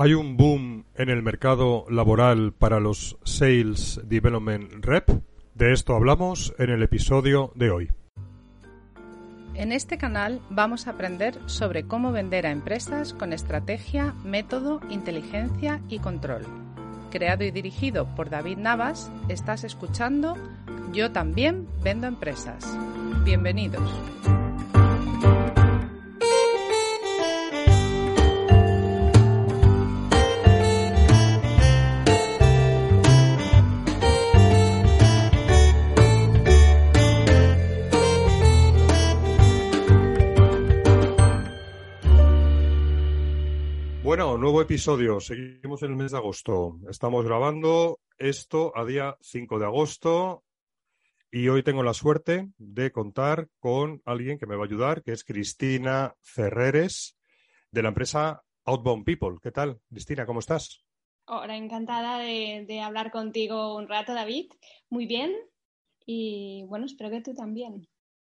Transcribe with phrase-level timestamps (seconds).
[0.00, 5.10] Hay un boom en el mercado laboral para los Sales Development Rep.
[5.54, 7.90] De esto hablamos en el episodio de hoy.
[9.56, 15.80] En este canal vamos a aprender sobre cómo vender a empresas con estrategia, método, inteligencia
[15.88, 16.46] y control.
[17.10, 20.36] Creado y dirigido por David Navas, estás escuchando
[20.92, 22.64] Yo también vendo empresas.
[23.24, 23.82] Bienvenidos.
[44.08, 45.20] Bueno, nuevo episodio.
[45.20, 46.80] Seguimos en el mes de agosto.
[46.88, 50.44] Estamos grabando esto a día 5 de agosto
[51.30, 55.12] y hoy tengo la suerte de contar con alguien que me va a ayudar, que
[55.12, 57.18] es Cristina Ferreres
[57.70, 59.36] de la empresa Outbound People.
[59.42, 60.24] ¿Qué tal, Cristina?
[60.24, 60.86] ¿Cómo estás?
[61.26, 64.46] Hola, encantada de, de hablar contigo un rato, David.
[64.88, 65.34] Muy bien.
[66.06, 67.86] Y bueno, espero que tú también.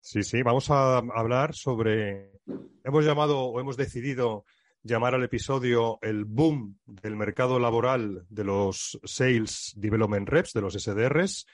[0.00, 2.40] Sí, sí, vamos a hablar sobre.
[2.84, 4.46] Hemos llamado o hemos decidido
[4.88, 10.74] llamar al episodio el boom del mercado laboral de los Sales Development Reps, de los
[10.74, 11.46] SDRs.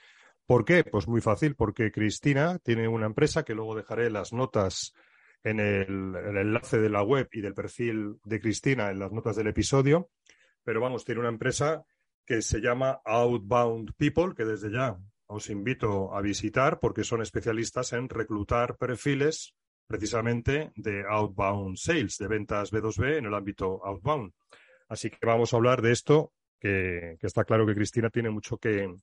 [0.46, 0.84] ¿Por qué?
[0.84, 4.94] Pues muy fácil, porque Cristina tiene una empresa que luego dejaré las notas
[5.42, 9.34] en el, el, enlace de la web y del perfil de Cristina en las notas
[9.36, 10.10] del episodio.
[10.62, 11.84] Pero vamos, tiene una empresa
[12.24, 14.96] que se llama Outbound People, que desde ya
[15.26, 19.54] os invito a visitar porque son especialistas en reclutar perfiles
[19.86, 24.32] precisamente de outbound sales, de ventas B2B en el ámbito outbound.
[24.88, 28.58] Así que vamos a hablar de esto, que, que está claro que Cristina tiene mucho
[28.58, 28.94] que,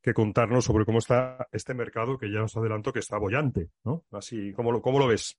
[0.00, 4.04] que, contarnos sobre cómo está este mercado, que ya os adelanto que está bollante, ¿no?
[4.12, 5.38] Así, ¿cómo lo, cómo lo ves?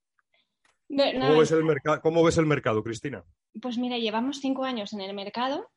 [0.90, 1.64] No, ¿Cómo, ves el
[2.02, 3.24] ¿Cómo ves el mercado, Cristina?
[3.62, 5.70] Pues mira, llevamos cinco años en el mercado.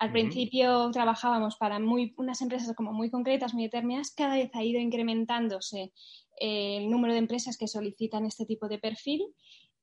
[0.00, 0.12] Al uh -huh.
[0.12, 4.12] principio trabajábamos para muy, unas empresas como muy concretas, muy determinadas.
[4.14, 5.92] Cada vez ha ido incrementándose
[6.40, 9.22] el número de empresas que solicitan este tipo de perfil.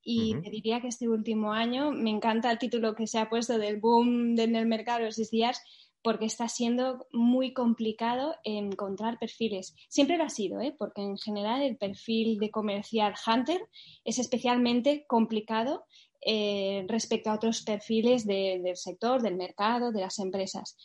[0.02, 0.42] Y uh -huh.
[0.42, 3.80] te diría que este último año me encanta el título que se ha puesto del
[3.80, 5.60] boom en el mercado de los días
[6.06, 9.74] porque está siendo muy complicado encontrar perfiles.
[9.88, 10.72] Siempre lo ha sido, ¿eh?
[10.78, 13.60] porque en general el perfil de comercial hunter
[14.04, 15.84] es especialmente complicado
[16.20, 20.76] eh, respecto a otros perfiles de, del sector, del mercado, de las empresas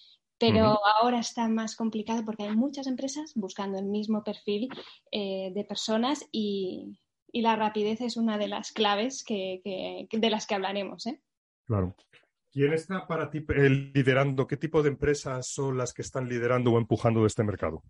[0.41, 0.79] pero uh -huh.
[0.99, 4.69] ahora está más complicado porque hay muchas empresas buscando el mismo perfil
[5.11, 6.97] eh, de personas y,
[7.31, 11.05] y, la rapidez es una de las claves que, que, de las que hablaremos.
[11.05, 11.21] ¿eh?
[11.67, 11.95] Claro.
[12.51, 13.45] ¿Quién está para ti
[13.93, 14.47] liderando?
[14.47, 17.83] ¿Qué tipo de empresas son las que están liderando o empujando este mercado?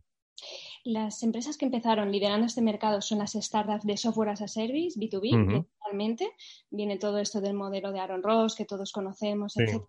[0.83, 4.99] Las empresas que empezaron liderando este mercado son las startups de software as a service,
[4.99, 5.45] B2B, uh -huh.
[5.45, 6.31] principalmente.
[6.71, 9.63] Viene todo esto del modelo de Aaron Ross que todos conocemos, sí.
[9.63, 9.83] etc.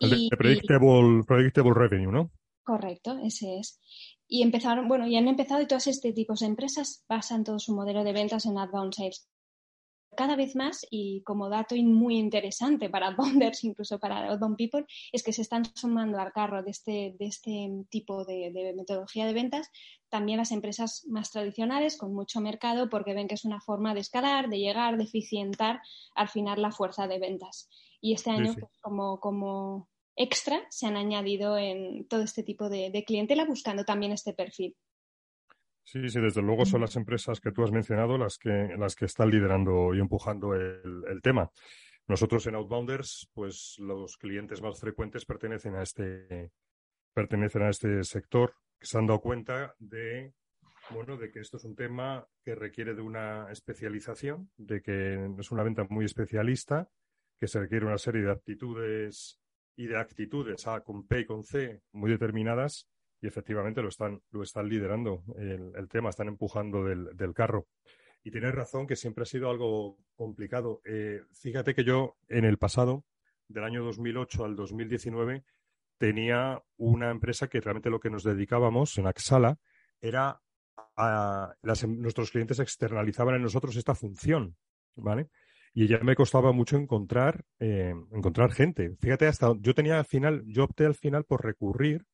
[0.00, 2.30] El de, de predictable, predictable, Revenue, ¿no?
[2.62, 3.80] Correcto, ese es.
[4.28, 7.74] Y empezaron, bueno, y han empezado y todos este tipos de empresas basan todo su
[7.74, 9.28] modelo de ventas en outbound sales.
[10.16, 13.08] Cada vez más, y como dato muy interesante para
[13.46, 17.26] outbounders, incluso para outbound people, es que se están sumando al carro de este, de
[17.26, 19.70] este tipo de, de metodología de ventas
[20.08, 24.00] también las empresas más tradicionales con mucho mercado porque ven que es una forma de
[24.00, 25.80] escalar, de llegar, de eficientar
[26.14, 27.68] al final la fuerza de ventas.
[28.00, 28.60] Y este año, sí.
[28.60, 33.84] Pues, como, como extra, se han añadido en todo este tipo de, de, clientela buscando
[33.84, 34.76] también este perfil.
[35.86, 39.04] Sí, sí, desde luego son las empresas que tú has mencionado las que, las que
[39.04, 41.48] están liderando y empujando el, tema.
[42.08, 46.50] Nosotros en Outbounders, pues los clientes más frecuentes pertenecen a este,
[47.14, 50.34] pertenecen a este sector, que se han dado cuenta de
[50.90, 55.52] bueno, de que esto es un tema que requiere de una especialización, de que es
[55.52, 56.90] una venta muy especialista,
[57.38, 59.40] que se requiere una serie de aptitudes
[59.76, 62.88] y de actitudes A con P y con C muy determinadas
[63.26, 67.66] efectivamente lo están, lo están liderando el, el tema, están empujando del, del, carro.
[68.22, 70.80] Y tienes razón que siempre ha sido algo complicado.
[70.84, 73.04] Eh, fíjate que yo en el pasado,
[73.48, 75.44] del año 2008 al 2019,
[75.98, 79.58] tenía una empresa que realmente lo que nos dedicábamos en Axala
[80.00, 80.40] era
[80.96, 84.56] a las, nuestros clientes externalizaban en nosotros esta función,
[84.94, 85.28] ¿vale?
[85.78, 88.96] y ya me costaba mucho encontrar, eh, encontrar gente.
[88.98, 92.06] Fíjate, hasta yo tenía al final, yo opté al final por recurrir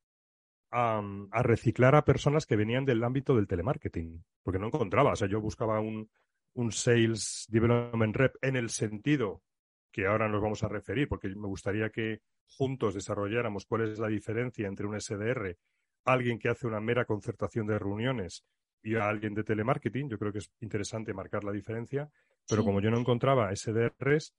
[0.73, 5.13] a, a, reciclar a personas que venían del ámbito del telemarketing, porque no encontraba.
[5.13, 6.11] O sea, yo buscaba un,
[6.55, 9.43] un Sales Development Rep en el sentido
[9.91, 14.09] que ahora nos vamos a referir, porque me gustaría que juntos desarrolláramos cuál es la
[14.09, 15.57] diferencia entre un SDR,
[16.05, 18.45] alguien que hace una mera concertación de reuniones
[18.83, 20.09] y a alguien de telemarketing.
[20.09, 22.11] Yo creo que es interesante marcar la diferencia,
[22.49, 24.35] pero como yo no encontraba SDRs,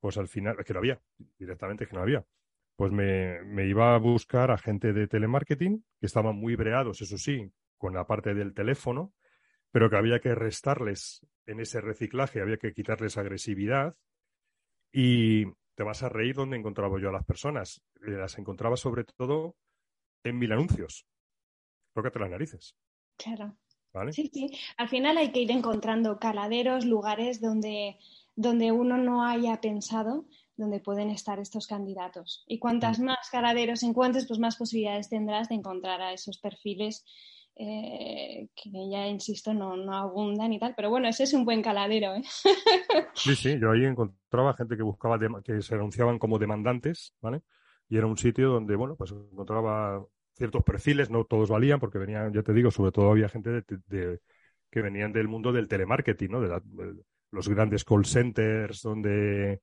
[0.00, 1.00] pues al final, es que no había,
[1.38, 2.24] directamente que no había.
[2.76, 7.16] Pues me, me iba a buscar a gente de telemarketing que estaban muy breados, eso
[7.16, 9.14] sí, con la parte del teléfono,
[9.70, 13.96] pero que había que restarles en ese reciclaje, había que quitarles agresividad
[14.92, 17.82] y te vas a reír donde encontraba yo a las personas.
[18.00, 19.56] Las encontraba sobre todo
[20.24, 21.06] en mil anuncios.
[21.94, 22.76] Tócate las narices.
[23.16, 23.56] Claro.
[24.10, 24.50] Sí, sí.
[24.76, 27.98] Al final hay que ir encontrando caladeros, lugares donde,
[28.34, 32.44] donde uno no haya pensado donde pueden estar estos candidatos.
[32.46, 33.04] Y cuantas mm.
[33.04, 37.04] más caladeros encuentres, pues más posibilidades tendrás de encontrar a esos perfiles
[37.58, 40.74] eh, que ya, insisto, no, no, abundan y tal.
[40.74, 42.14] Pero bueno, ese es un buen caladero.
[42.14, 42.22] ¿eh?
[43.14, 47.42] Sí, sí, yo ahí encontraba gente que buscaba, que se anunciaban como demandantes, ¿vale?
[47.88, 50.04] Y era un sitio donde, bueno, pues encontraba
[50.36, 54.20] ciertos perfiles, no todos valían, porque venían, ya te digo, sobre todo había gente de,
[54.70, 56.40] que venían del mundo del telemarketing, ¿no?
[56.40, 56.60] De,
[57.30, 59.60] los grandes call centers donde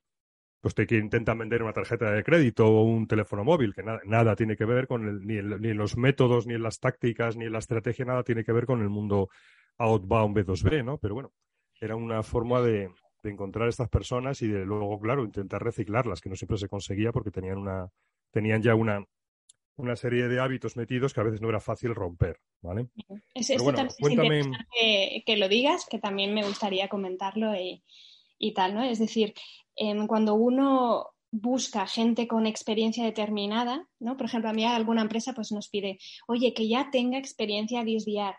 [0.64, 4.56] pues te intentan vender una tarjeta de crédito o un teléfono móvil, que nada tiene
[4.56, 7.52] que ver con el, ni, ni en los métodos, ni en las tácticas, ni en
[7.52, 9.28] la estrategia, nada tiene que ver con el mundo
[9.78, 10.98] outbound B2B, ¿no?
[11.00, 11.34] Pero bueno,
[11.82, 12.90] era una forma de,
[13.22, 17.12] de encontrar estas personas y de luego, claro, intentar reciclarlas, que no siempre se conseguía
[17.12, 17.90] porque tenían una,
[18.32, 19.06] tenían ya una,
[19.76, 22.88] una serie de hábitos metidos que a veces no era fácil romper, ¿vale?
[23.34, 24.40] Es, también cuéntame...
[24.40, 27.84] es que, lo digas, que también me gustaría comentarlo y,
[28.44, 28.84] y tal, ¿no?
[28.84, 29.34] Es decir,
[29.76, 34.18] em, cuando uno busca gente con experiencia determinada, ¿no?
[34.18, 35.98] Por ejemplo, a mí alguna empresa pues nos pide,
[36.28, 38.36] oye, que ya tenga experiencia a disdiar.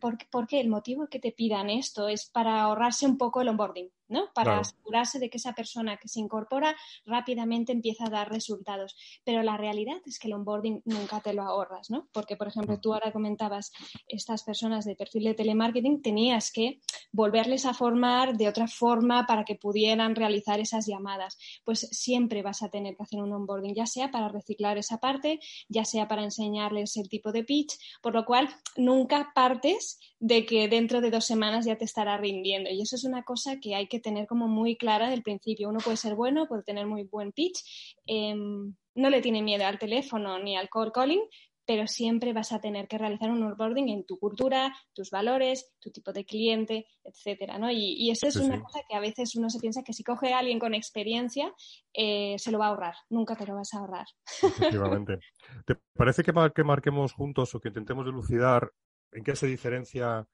[0.00, 0.60] ¿Por, ¿Por, qué?
[0.60, 4.28] El motivo que te pidan esto es para ahorrarse un poco el onboarding, ¿no?
[4.34, 8.96] Para asegurarse de que esa persona que se incorpora rápidamente empieza a dar resultados.
[9.24, 12.08] Pero la realidad es que el onboarding nunca te lo ahorras, ¿no?
[12.12, 13.72] Porque, por ejemplo, tú ahora comentabas
[14.08, 16.80] estas personas de perfil de telemarketing, tenías que
[17.12, 21.38] volverles a formar de otra forma para que pudieran realizar esas llamadas.
[21.64, 25.40] Pues siempre vas a tener que hacer un onboarding, ya sea para reciclar esa parte,
[25.68, 30.68] ya sea para enseñarles el tipo de pitch, por lo cual nunca partes de que
[30.68, 32.70] dentro de dos semanas ya te estará rindiendo.
[32.70, 35.68] Y eso es una cosa que hay que tener como muy clara del principio.
[35.68, 37.58] Uno puede ser bueno, puede tener muy buen pitch,
[38.06, 41.20] em, no le tiene miedo al teléfono ni al call calling,
[41.66, 45.90] pero siempre vas a tener que realizar un onboarding en tu cultura, tus valores, tu
[45.90, 47.70] tipo de cliente, etcétera, ¿no?
[47.70, 50.38] Y, eso es una cosa que a veces uno se piensa que si coge a
[50.38, 51.52] alguien con experiencia
[51.92, 52.94] eh, se lo va a ahorrar.
[53.10, 54.06] Nunca te lo vas a ahorrar.
[54.42, 55.18] Efectivamente.
[55.66, 58.70] ¿Te parece que, que marquemos juntos o que intentemos dilucidar
[59.14, 60.26] en qué se diferencia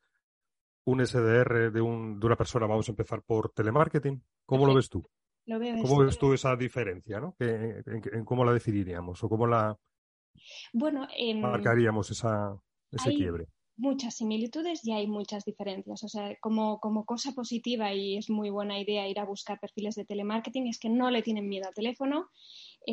[0.87, 2.67] un SDR de, un, de una persona?
[2.67, 4.23] Vamos a empezar por telemarketing.
[4.47, 5.07] ¿Cómo lo ves tú?
[5.47, 7.21] ¿Cómo ves tú esa diferencia?
[7.21, 7.37] ¿no?
[7.39, 9.79] en, cómo la definiríamos o cómo la
[10.73, 12.57] bueno, em, marcaríamos esa,
[12.91, 13.47] ese quiebre?
[13.77, 16.05] Muchas similitudes y hay muchas diferencias.
[16.05, 19.95] O sea, como, como cosa positiva y es muy buena idea ir a buscar perfiles
[19.95, 22.29] de telemarketing es que no le tienen miedo al teléfono,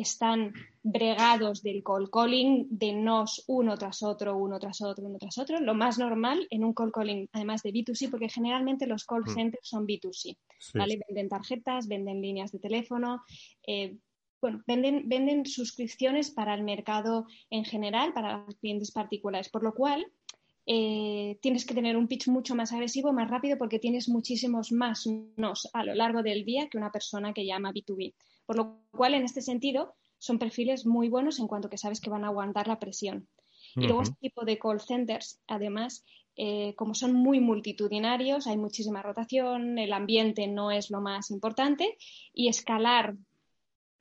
[0.00, 0.52] están
[0.82, 5.60] bregados del call calling, de nos uno tras otro, uno tras otro, uno tras otro.
[5.60, 9.34] Lo más normal en un call calling, además de B2C, porque generalmente los call mm.
[9.34, 10.36] centers son B2C.
[10.74, 11.00] ¿vale?
[11.08, 13.22] Venden tarjetas, venden líneas de teléfono,
[13.66, 13.96] eh,
[14.40, 19.74] bueno, venden, venden suscripciones para el mercado en general, para los clientes particulares, por lo
[19.74, 20.06] cual
[20.70, 25.06] eh, tienes que tener un pitch mucho más agresivo, más rápido, porque tienes muchísimos más
[25.38, 28.12] nos a lo largo del día que una persona que llama B2B.
[28.44, 32.10] Por lo cual, en este sentido, son perfiles muy buenos en cuanto que sabes que
[32.10, 33.28] van a aguantar la presión.
[33.76, 36.04] Y luego este tipo de call centers, además,
[36.36, 41.96] eh, como son muy multitudinarios, hay muchísima rotación, el ambiente no es lo más importante
[42.34, 43.16] y escalar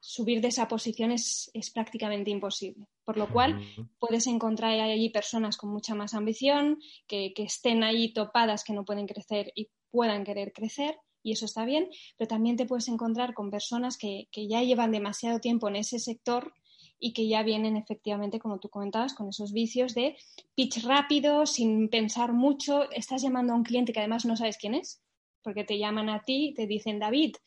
[0.02, 2.86] subir de esa posición es, prácticamente imposible.
[3.08, 3.58] Por lo cual,
[4.00, 9.08] puedes encontrar allí personas con mucha más ambición, que, estén ahí topadas, que no pueden
[9.08, 11.88] crecer y puedan querer crecer, y eso está bien,
[12.18, 16.52] pero también te puedes encontrar con personas que, ya llevan demasiado tiempo en ese sector
[17.00, 20.18] y que ya vienen efectivamente, como tú comentabas, con esos vicios de
[20.56, 22.92] pitch rápido, sin pensar mucho.
[22.92, 25.02] Estás llamando a un cliente que además no sabes quién es,
[25.44, 27.38] porque te llaman a ti, te dicen David,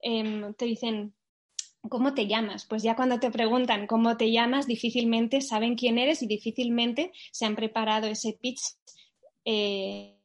[0.00, 1.14] em, te dicen
[1.88, 2.66] ¿Cómo te llamas?
[2.66, 7.44] Pues ya cuando te preguntan cómo te llamas, difícilmente saben quién eres y difícilmente se
[7.44, 8.60] han preparado ese pitch
[9.44, 10.18] eh,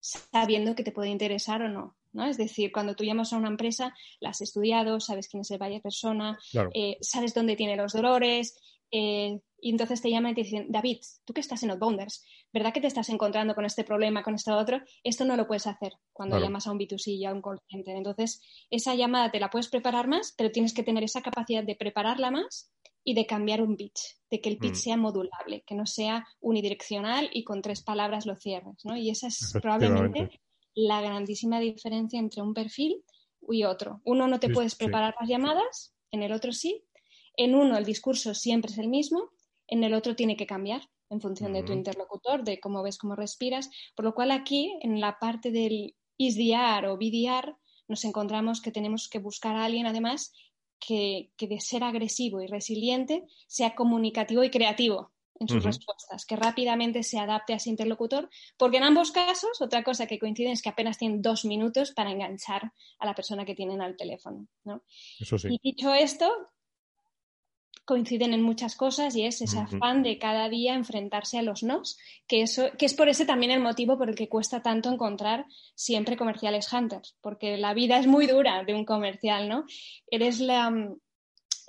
[0.00, 1.96] sabiendo que te puede interesar o no.
[2.12, 2.26] ¿no?
[2.26, 5.58] Es decir, cuando tú llamas a una empresa, la has estudiado, sabes quién es el
[5.58, 6.38] vaya persona,
[6.74, 8.58] eh, sabes dónde tiene los dolores,
[8.90, 12.24] eh, y entonces te llaman y te dicen, David, tú que estás en Outbounders,
[12.56, 14.80] ¿verdad que te estás encontrando con este problema, con esto otro?
[15.04, 17.94] Esto no lo puedes hacer cuando llamas a un B2C y a un call center.
[17.94, 21.76] Entonces, esa llamada te la puedes preparar más, pero tienes que tener esa capacidad de
[21.76, 22.72] prepararla más
[23.04, 24.76] y de cambiar un pitch, de que el pitch mm.
[24.76, 28.96] sea modulable, que no sea unidireccional y con tres palabras lo cierres, ¿no?
[28.96, 30.40] Y esa es probablemente
[30.74, 33.04] la grandísima diferencia entre un perfil
[33.50, 34.00] y otro.
[34.04, 36.86] Uno no te puedes preparar las llamadas, en el otro sí.
[37.36, 39.28] En uno el discurso siempre es el mismo,
[39.66, 43.14] en el otro tiene que cambiar en función de tu interlocutor, de cómo ves, cómo
[43.14, 43.70] respiras.
[43.94, 47.56] Por lo cual aquí, en la parte del ISDR o BDR,
[47.88, 50.32] nos encontramos que tenemos que buscar a alguien, además,
[50.78, 57.02] que, de ser agresivo y resiliente sea comunicativo y creativo en sus respuestas, que rápidamente
[57.02, 60.70] se adapte a ese interlocutor, porque en ambos casos, otra cosa que coincide es que
[60.70, 64.46] apenas tienen dos minutos para enganchar a la persona que tienen al teléfono.
[64.64, 64.82] ¿no?
[65.20, 65.48] Eso sí.
[65.50, 66.32] Y dicho esto,
[67.86, 71.96] coinciden en muchas cosas y es ese afán de cada día enfrentarse a los nos,
[72.26, 75.46] que, eso, que es por ese también el motivo por el que cuesta tanto encontrar
[75.74, 79.64] siempre comerciales hunters, porque la vida es muy dura de un comercial, ¿no?
[80.10, 80.70] Eres la,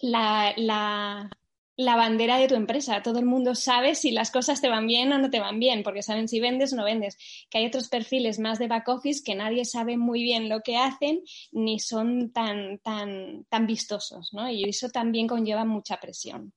[0.01, 1.29] la la
[1.77, 3.01] bandera de tu empresa.
[3.03, 5.84] Todo el mundo sabe si las cosas te van bien o no te van bien,
[5.84, 7.17] porque saben si vendes o no vendes.
[7.50, 10.77] Que hay otros perfiles más de back office que nadie sabe muy bien lo que
[10.77, 14.50] hacen ni son tan, tan, tan vistosos, ¿no?
[14.50, 16.51] Y eso también conlleva mucha presión.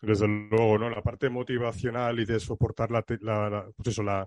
[0.00, 0.90] Desde luego, ¿no?
[0.90, 4.26] La parte motivacional y de soportar la, pues eso, la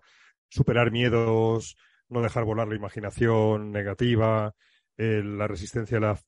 [0.50, 1.78] superar miedos,
[2.10, 4.54] no dejar volar la imaginación negativa,
[4.98, 6.20] la resistencia a la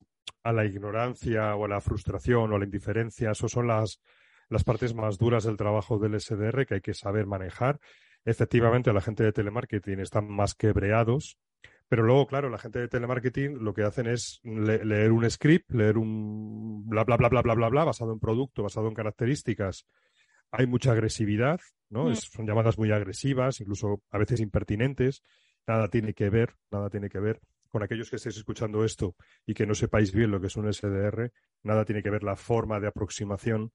[0.44, 3.32] a la ignorancia o a la frustración o a la indiferencia.
[3.32, 4.02] Esas son las,
[4.50, 7.80] las partes más duras del trabajo del SDR que hay que saber manejar.
[8.26, 11.38] Efectivamente, la gente de telemarketing están más quebreados,
[11.90, 15.98] pero luego, claro, la gente de telemarketing lo que hacen es leer un script, leer
[15.98, 19.86] un bla, bla, bla, bla, bla, bla, bla, basado en producto, basado en características.
[20.52, 21.60] Hay mucha agresividad,
[21.90, 22.10] ¿no?
[22.10, 22.16] Mm.
[22.16, 25.24] son llamadas muy agresivas, incluso a veces impertinentes.
[25.68, 27.40] Nada tiene que ver, nada tiene que ver
[27.74, 29.16] con aquellos que estéis escuchando esto
[29.48, 31.32] y que no sepáis bien lo que es un SDR,
[31.64, 33.72] nada tiene que ver la forma de aproximación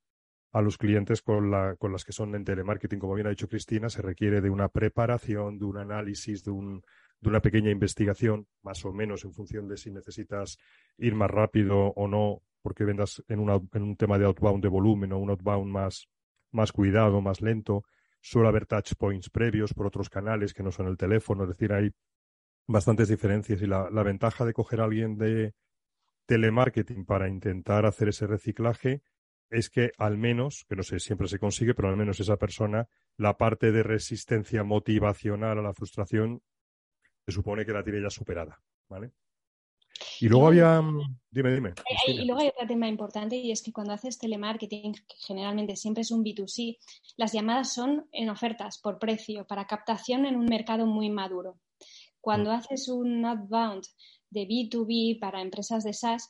[0.53, 3.01] a los clientes con, la, con las que son en telemarketing.
[3.01, 6.81] Como bien ha dicho Cristina, se requiere de una preparación, de un análisis, de, un,
[7.21, 10.59] de una pequeña investigación, más o menos en función de si necesitas
[10.97, 15.13] ir más rápido o no, porque vendas en, en un tema de outbound de volumen
[15.13, 16.09] o un outbound más,
[16.53, 17.83] más cuidado, más lento.
[18.21, 21.73] Suele haber touch points previos por otros canales que no son el teléfono, es decir,
[21.73, 21.91] hay
[22.69, 25.55] bastantes diferencias y la, ventaja de coger a alguien de
[26.27, 29.03] telemarketing para intentar hacer ese reciclaje
[29.51, 32.87] es que al menos, que no sé, siempre se consigue, pero al menos esa persona,
[33.17, 36.43] la parte de resistencia motivacional a la frustración,
[37.27, 39.13] se supone que la tiene ya superada, ¿vale?
[40.21, 40.83] Y luego había,
[41.31, 41.73] dime, dime.
[42.07, 46.03] Y luego hay otro tema importante y es que cuando haces telemarketing, que generalmente siempre
[46.03, 46.77] es un B2C,
[47.17, 51.59] las llamadas son en ofertas por precio, para captación en un mercado muy maduro.
[52.21, 52.55] Cuando mm.
[52.55, 53.85] haces un outbound
[54.31, 56.29] de B2B para empresas de SaaS,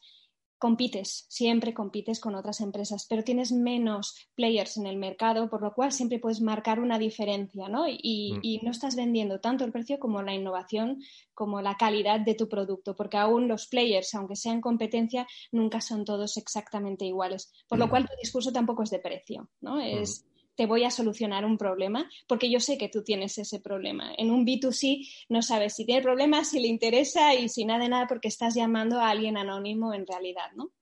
[0.59, 5.73] compites, siempre compites con otras empresas, pero tienes menos players en el mercado, por lo
[5.73, 7.87] cual siempre puedes marcar una diferencia, ¿no?
[7.87, 8.40] Y, mm.
[8.42, 11.00] y, no estás vendiendo tanto el precio como la innovación,
[11.33, 16.04] como la calidad de tu producto, porque aún los players, aunque sean competencia, nunca son
[16.04, 17.90] todos exactamente iguales, por lo mm.
[17.90, 19.80] cual tu discurso tampoco es de precio, ¿no?
[19.80, 20.26] Es,
[20.59, 24.12] te voy a solucionar un problema, porque yo sé que tú tienes ese problema.
[24.19, 27.88] En un B2C no sabes si tiene problemas, si le interesa y si nada de
[27.88, 30.73] nada, porque estás llamando a alguien anónimo en realidad, ¿no?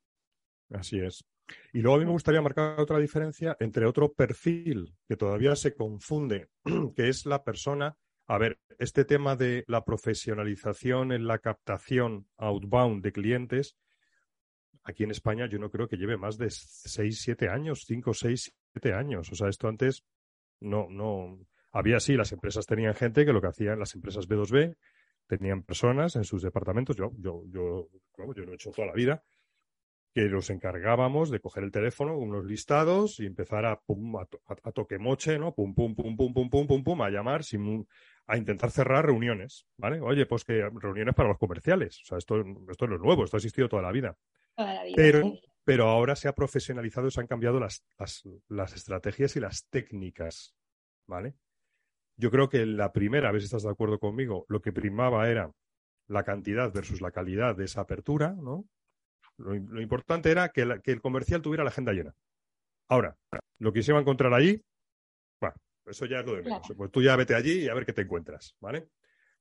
[0.70, 1.26] Así es.
[1.74, 5.74] Y luego a mí me gustaría marcar otra diferencia entre otro perfil que todavía se
[5.74, 6.48] confunde,
[6.96, 7.98] que es la persona.
[8.28, 13.76] A ver, este tema de la profesionalización en la captación outbound de clientes,
[14.84, 18.54] aquí en España yo no creo que lleve más de 6, 7 años, 5, 6,
[18.94, 19.30] años.
[19.32, 20.04] O sea, esto antes
[20.60, 21.38] no, no.
[21.72, 24.76] Había sí, las empresas tenían gente que lo que hacían, las empresas B2B,
[25.26, 26.96] tenían personas en sus departamentos.
[26.96, 29.22] Yo, yo, yo, yo lo he hecho toda la vida,
[30.14, 34.98] que nos encargábamos de coger el teléfono, unos listados y empezar a, pum, a, toque
[34.98, 35.54] moche, ¿no?
[35.54, 37.86] Pum, pum, pum, pum, pum, pum, pum, pum, a llamar sin,
[38.26, 40.00] a intentar cerrar reuniones, ¿vale?
[40.00, 42.00] Oye, pues que reuniones para los comerciales.
[42.00, 44.16] O sea, esto, esto no es nuevo, esto ha existido toda la vida.
[44.54, 45.34] Toda la vida Pero,
[45.66, 47.84] pero ahora se ha profesionalizado se han cambiado las,
[48.48, 50.54] las, estrategias y las técnicas,
[51.08, 51.34] ¿vale?
[52.16, 55.28] Yo creo que la primera, a ver si estás de acuerdo conmigo, lo que primaba
[55.28, 55.50] era
[56.06, 58.64] la cantidad versus la calidad de esa apertura, ¿no?
[59.38, 62.14] Lo, importante era que, el comercial tuviera la agenda llena.
[62.88, 63.16] Ahora,
[63.58, 64.62] lo que se iba a encontrar allí,
[65.40, 66.72] bueno, eso ya es lo de menos.
[66.76, 68.88] Pues tú ya vete allí y a ver qué te encuentras, ¿vale?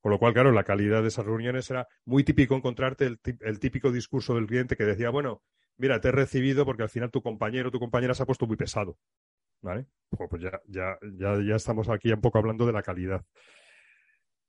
[0.02, 3.92] Con lo cual, claro, la calidad de esas reuniones era muy típico encontrarte el, típico
[3.92, 5.44] discurso del cliente que decía, bueno,
[5.78, 8.48] mira, te he recibido porque al final tu compañero o tu compañera se ha puesto
[8.48, 8.98] muy pesado.
[9.62, 9.88] ¿Vale?
[10.10, 13.26] Pues ya, ya, ya, ya estamos aquí un poco hablando de la calidad.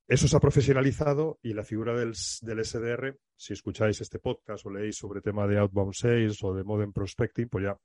[0.09, 4.71] Eso se ha profesionalizado y la figura del, del, SDR, si escucháis este podcast o
[4.71, 7.77] leéis sobre tema de outbound sales o de modern prospecting, pues ya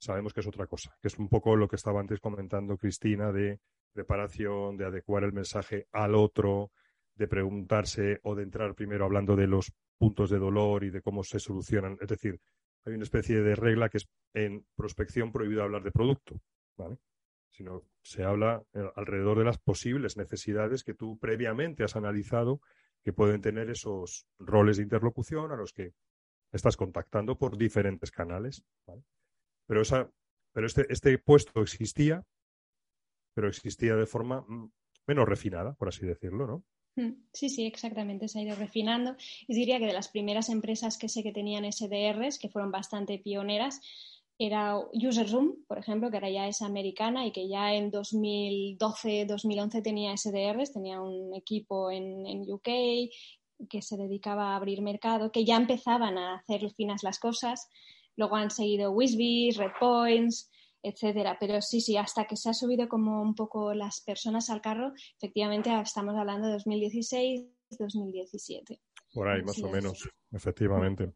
[0.00, 3.30] sabemos que es otra cosa, que es un poco lo que estaba antes comentando Cristina
[3.30, 3.60] de
[3.92, 6.72] preparación, de adecuar el mensaje al otro,
[7.14, 11.22] de preguntarse o de entrar primero hablando de los puntos de dolor y de cómo
[11.24, 11.98] se solucionan.
[12.00, 12.40] Es decir,
[12.84, 16.40] hay una especie de regla que es en prospección prohibido hablar de producto,
[16.76, 16.98] ¿vale?
[17.50, 22.60] Sino se habla eh, alrededor de las posibles necesidades que tú previamente has analizado
[23.02, 25.92] que pueden tener esos roles de interlocución a los que
[26.52, 28.64] estás contactando por diferentes canales.
[29.66, 30.10] Pero, esa,
[30.52, 32.24] pero este, este puesto existía
[33.38, 34.68] pero existía de forma mm,
[35.06, 36.64] menos refinada, por así decirlo, ¿no?
[37.32, 39.16] Sí, sí, exactamente, se ha ido refinando.
[39.46, 43.18] Y diría que de las primeras empresas que sé que tenían SDRs, que fueron bastante
[43.18, 43.80] pioneras,
[44.38, 50.16] era UserZoom, por ejemplo, que ahora ya es americana y que ya en 2012-2011 tenía
[50.16, 52.68] SDRs, tenía un equipo en, en, UK
[53.68, 57.68] que se dedicaba a abrir mercado, que ya empezaban a hacer finas las cosas.
[58.16, 60.48] Luego han seguido Wisbys, Redpoints,
[60.82, 61.36] etcétera.
[61.38, 64.92] Pero sí, sí, hasta que se ha subido como un poco las personas al carro,
[65.16, 67.44] efectivamente estamos hablando de 2016,
[67.78, 68.80] 2017.
[69.12, 71.12] Por ahí, más o menos, efectivamente.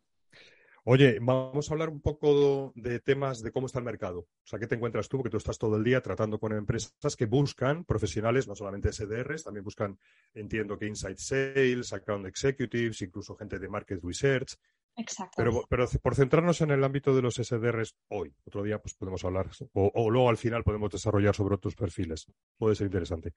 [0.84, 4.18] Oye, vamos a hablar un poco de temas de cómo está el mercado.
[4.18, 5.16] O sea, ¿qué te encuentras tú?
[5.18, 9.44] Porque tú estás todo el día tratando con empresas que buscan profesionales, no solamente SDRs,
[9.44, 9.96] también buscan,
[10.34, 14.56] entiendo que Inside Sales, Account Executives, incluso gente de Market Research.
[14.96, 15.34] Exacto.
[15.36, 19.24] Pero, pero por centrarnos en el ámbito de los SDRs hoy, otro día pues podemos
[19.24, 22.26] hablar, o, luego al final podemos desarrollar sobre otros perfiles.
[22.58, 23.32] Puede ser interesante.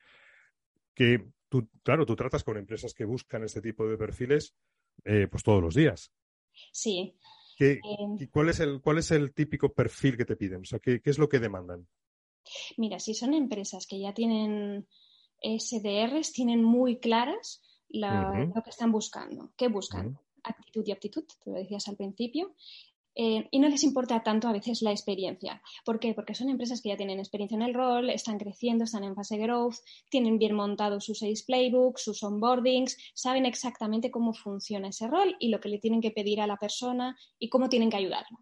[0.94, 4.56] Que tú, claro, tú tratas con empresas que buscan este tipo de perfiles
[5.04, 6.12] eh, pues todos los días.
[6.72, 7.18] Sí.
[7.58, 10.62] ¿Qué, eh, cuál, es el, ¿Cuál es el típico perfil que te piden?
[10.62, 11.88] O sea, ¿qué, qué es lo que demandan?
[12.78, 14.88] Mira, si son empresas que ya tienen
[15.42, 19.52] SDRs, tienen muy claras lo que están buscando.
[19.56, 20.20] ¿Qué buscan?
[20.46, 22.56] Actitud y aptitud, te lo decías al principio,
[23.18, 25.62] eh, y no les importa tanto a veces la experiencia.
[25.86, 26.14] ¿Por qué?
[26.14, 29.38] Porque son empresas que ya tienen experiencia en el rol, están creciendo, están en fase
[29.38, 29.78] growth,
[30.10, 35.48] tienen bien montados sus seis playbooks, sus onboardings, saben exactamente cómo funciona ese rol y
[35.48, 38.38] lo que le tienen que pedir a la persona y cómo tienen que ayudarla.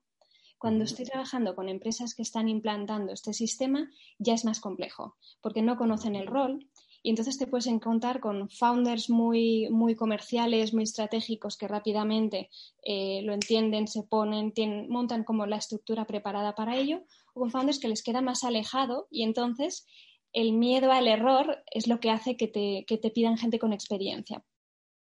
[0.58, 5.62] Cuando estoy trabajando con empresas que están implantando este sistema, ya es más complejo, porque
[5.62, 6.68] no conocen el rol,
[7.04, 12.50] y entonces te puedes encontrar con founders muy, muy comerciales, muy estratégicos que rápidamente
[12.82, 14.54] eh, lo entienden, se ponen,
[14.90, 19.08] montan como la estructura preparada para ello, o con founders que les queda más alejado
[19.12, 19.86] y entonces
[20.32, 23.74] el miedo al error es lo que hace que te, que te pidan gente con
[23.74, 24.44] experiencia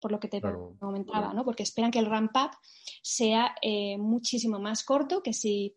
[0.01, 0.41] por lo que te
[0.79, 1.45] comentaba, ¿no?
[1.45, 2.53] Porque esperan que el ramp up
[3.03, 5.75] sea eh, muchísimo más corto que si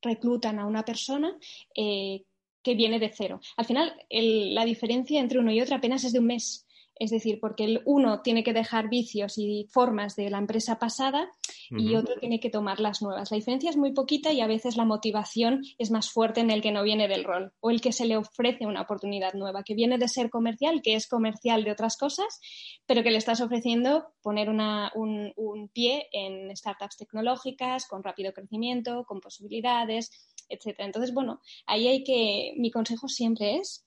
[0.00, 1.36] reclutan a una persona
[1.74, 2.24] eh,
[2.62, 3.40] que viene de cero.
[3.56, 6.66] Al final, la diferencia entre uno y otro apenas es de un mes.
[6.94, 11.28] Es decir, porque el uno tiene que dejar vicios y formas de la empresa pasada
[11.70, 13.30] y otro tiene que tomar las nuevas.
[13.30, 16.60] La diferencia es muy poquita y a veces la motivación es más fuerte en el
[16.60, 19.74] que no viene del rol o el que se le ofrece una oportunidad nueva, que
[19.74, 22.40] viene de ser comercial, que es comercial de otras cosas,
[22.86, 29.04] pero que le estás ofreciendo poner un, un pie en startups tecnológicas con rápido crecimiento,
[29.04, 30.86] con posibilidades, etcétera.
[30.86, 33.84] Entonces, bueno, ahí hay que, mi consejo siempre es,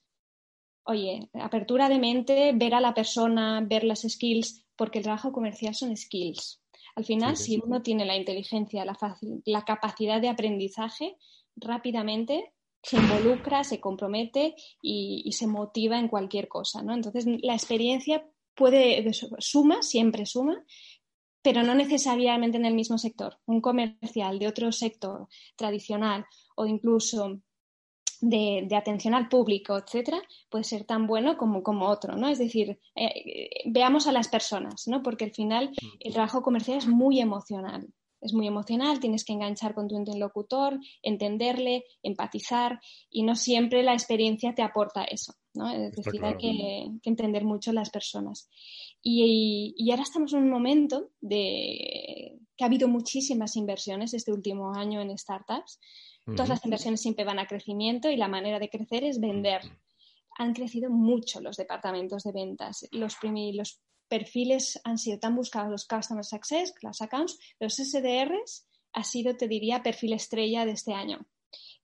[0.84, 5.73] oye, apertura de mente, ver a la persona, ver las skills, porque el trabajo comercial
[5.75, 6.62] son skills.
[6.95, 8.97] Al final, si uno tiene la inteligencia, la,
[9.45, 11.17] la capacidad de aprendizaje,
[11.56, 12.54] rápidamente
[12.86, 16.93] se involucra, se compromete y, se motiva en cualquier cosa, ¿no?
[16.93, 18.23] Entonces, la experiencia
[18.54, 20.63] puede, suma, siempre suma,
[21.45, 23.38] pero no necesariamente en el mismo sector.
[23.45, 27.39] Un comercial de otro sector tradicional o incluso
[28.19, 32.29] de, atención al público, etcétera, puede ser tan bueno como, como otro, ¿no?
[32.29, 35.03] Es decir, eh, veamos a las personas, ¿no?
[35.03, 37.89] Porque al final el trabajo comercial es muy emocional.
[38.25, 42.79] Es muy emocional, tienes que enganchar con tu interlocutor, entenderle, empatizar
[43.11, 45.69] y no siempre la experiencia te aporta eso, ¿no?
[45.69, 48.49] Es decir, hay que, entender mucho las personas.
[49.03, 54.73] Y, y, ahora estamos en un momento de que ha habido muchísimas inversiones este último
[54.73, 55.79] año en startups.
[56.25, 59.61] Todas las inversiones siempre van a crecimiento y la manera de crecer es vender.
[60.39, 62.88] Han crecido mucho los departamentos de ventas.
[62.91, 69.03] Los, los perfiles han sido tan buscados, los Customer Success, las accounts, los SDRs ha
[69.03, 71.25] sido, te diría, perfil estrella de este año.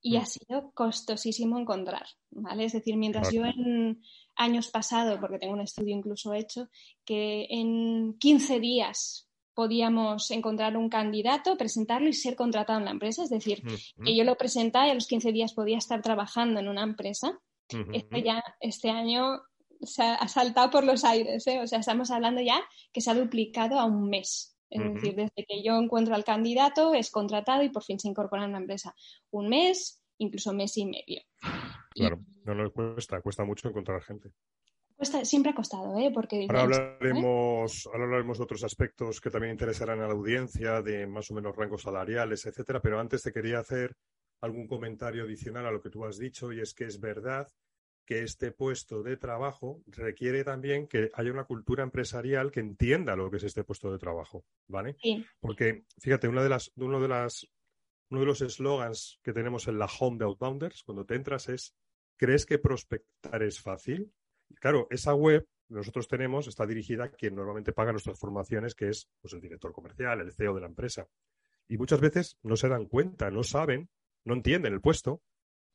[0.03, 0.21] y Mm.
[0.21, 2.65] ha sido costosísimo encontrar, ¿vale?
[2.65, 4.01] Es decir, mientras yo en
[4.35, 6.67] años pasados, porque tengo un estudio incluso hecho,
[7.05, 13.23] que en 15 días podíamos encontrar un candidato, presentarlo y ser contratado en la empresa,
[13.23, 13.61] es decir,
[14.03, 17.39] que yo lo presentaba y a los 15 días podía estar trabajando en una empresa.
[17.71, 19.39] ujú, Esto ya este año
[19.83, 21.59] se ha, saltado por los aires, ¿eh?
[21.59, 24.57] o sea, estamos hablando ya que se ha duplicado a un mes.
[24.69, 28.45] Es decir, desde que yo encuentro al candidato, es contratado y por fin se incorpora
[28.45, 28.95] en la empresa.
[29.31, 31.21] Un mes, incluso mes y medio.
[31.93, 34.31] Claro, no nos cuesta, cuesta mucho encontrar gente.
[34.95, 36.09] cuesta- siempre ha costado, ¿eh?
[36.13, 36.63] Porque Ahora ¿eh?
[36.63, 41.33] hablaremos, ahora hablaremos de otros aspectos que también interesarán a la audiencia, de más o
[41.33, 43.97] menos rangos salariales, etcétera, pero antes te quería hacer
[44.39, 47.45] algún comentario adicional a lo que tú has dicho, y es que es verdad
[48.11, 53.31] que este puesto de trabajo requiere también que haya una cultura empresarial que entienda lo
[53.31, 54.97] que es este puesto de trabajo, ¿vale?
[55.01, 57.47] Sí, Porque, fíjate, una de las, uno de las,
[58.09, 61.73] uno de los eslogans que tenemos en la home de Outbounders, cuando te entras, es
[62.17, 64.11] ¿crees que prospectar es fácil?
[64.49, 68.89] Y claro, esa web nosotros tenemos está dirigida a quien normalmente paga nuestras formaciones, que
[68.89, 71.07] es pues, el director comercial, el CEO de la empresa.
[71.69, 73.89] Y muchas veces no se dan cuenta, no saben,
[74.25, 75.21] no entienden el puesto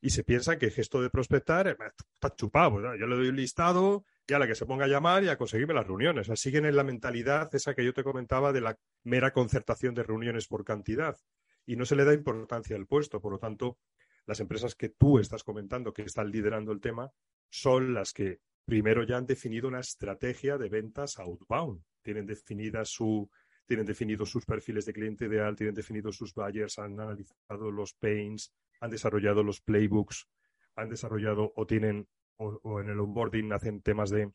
[0.01, 1.77] y se piensan que el gesto de prospectar eh,
[2.15, 2.79] está chupado.
[2.81, 2.97] ¿no?
[2.97, 5.39] Yo le doy un listado y a la que se ponga a llamar y a
[5.39, 6.23] conseguirme las reuniones.
[6.23, 9.95] O sea, siguen en la mentalidad esa que yo te comentaba de la mera concertación
[9.95, 11.17] de reuniones por cantidad
[11.65, 13.21] y no se le da importancia al puesto.
[13.21, 13.79] Por lo tanto,
[14.27, 17.11] las empresas que tú estás comentando que están liderando el tema
[17.51, 21.83] son las que primero ya han definido una estrategia de ventas outbound.
[22.03, 23.31] Tienen definida su
[23.67, 28.53] tienen definidos sus perfiles de cliente ideal, tienen definidos sus buyers, han analizado los pains,
[28.81, 30.29] han desarrollado los playbooks,
[30.75, 34.31] han desarrollado o tienen o, o en el onboarding hacen temas de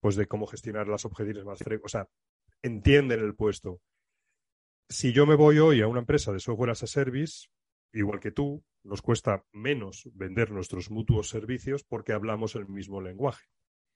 [0.00, 2.08] pues de cómo gestionar las objeciones más frecuentes, o sea,
[2.62, 3.80] entienden el puesto.
[4.88, 7.48] Si yo me voy hoy a una empresa de software as a service,
[7.92, 13.46] igual que tú, nos cuesta menos vender nuestros mutuos servicios porque hablamos el mismo lenguaje.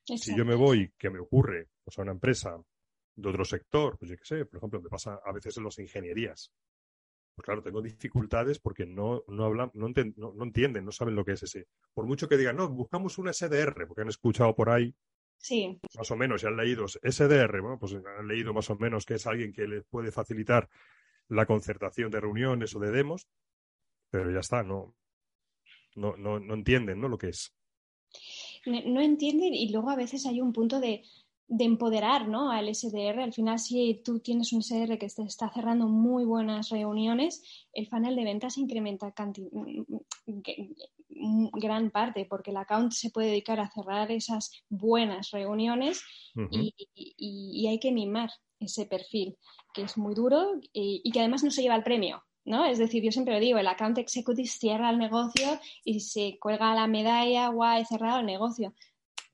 [0.03, 2.61] Si yo me voy, que me ocurre, pues a una empresa
[3.15, 5.79] de otro sector, pues yo qué sé, por ejemplo, me pasa a veces en las
[5.79, 6.51] ingenierías.
[7.41, 11.15] Pues claro, tengo dificultades porque no, no hablan, no, enten- no- no entienden, no saben
[11.15, 11.69] lo que es ese.
[11.95, 14.95] Por mucho que digan, no, buscamos un SDR, porque han escuchado por ahí,
[15.39, 19.07] sí, más o menos, y han leído SDR, bueno, pues han leído más o menos
[19.07, 20.69] que es alguien que les puede facilitar
[21.29, 23.27] la concertación de reuniones o de demos,
[24.11, 24.95] pero ya está, no,
[25.97, 27.09] no, no, no entienden, ¿no?
[27.09, 27.55] Lo que es.
[28.67, 31.05] no no entienden y luego a veces hay un punto de,
[31.53, 32.53] de empoderar ¿no?
[32.53, 33.25] al SDR.
[33.25, 37.89] Al final, si tú tienes un SDR que te está cerrando muy buenas reuniones, el
[37.89, 40.75] funnel de ventas incrementa canti- g-
[41.53, 46.03] gran parte porque el account se puede dedicar a cerrar esas buenas reuniones
[46.53, 47.15] y, y-
[47.63, 49.37] y hay que mimar ese perfil,
[49.75, 52.23] que es muy duro y, y que además no se lleva el premio.
[52.45, 52.65] ¿no?
[52.65, 55.47] Es decir, yo siempre lo digo, el account executive cierra el negocio
[55.85, 58.73] y se cuelga la medalla, guay, cerrado el negocio.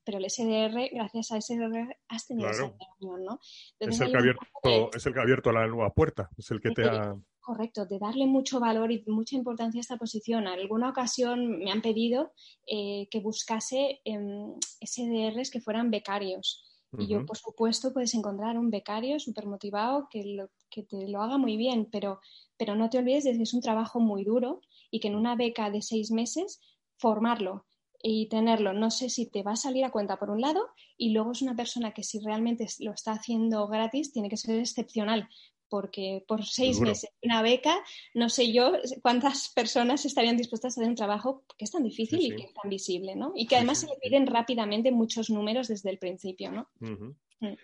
[0.07, 2.67] Pero el SDR, gracias a SDR, has tenido Claro.
[2.67, 3.41] esa reunión, ¿no?
[3.81, 6.61] Es el, que abierto, de- es el que ha abierto la nueva puerta, es el
[6.61, 7.17] que te ha...
[7.41, 10.43] Correcto, de darle mucho valor y mucha importancia a esta posición.
[10.45, 12.33] En alguna ocasión me han pedido
[12.67, 16.63] eh, que buscase em, SDRs que fueran becarios.
[16.99, 21.21] Y yo, por supuesto, puedes encontrar un becario súper motivado que, lo- que te lo
[21.21, 22.21] haga muy bien, pero,
[22.57, 25.35] pero no te olvides de que es un trabajo muy duro y que en una
[25.37, 26.61] beca de seis meses,
[26.97, 27.67] formarlo
[28.09, 31.11] y tenerlo, no sé si te va a salir a cuenta por un lado y
[31.11, 35.29] luego es una persona que si realmente lo está haciendo gratis, tiene que ser excepcional.
[35.69, 36.91] Porque por seis Seguro.
[36.91, 37.75] meses una beca,
[38.15, 42.21] no sé yo cuántas personas estarían dispuestas a hacer un trabajo que es tan difícil
[42.21, 43.33] Sí, y que es tan visible, ¿no?
[43.35, 46.69] Y que además sí, se le piden rápidamente muchos números desde el principio, ¿no?
[46.79, 47.55] Mm.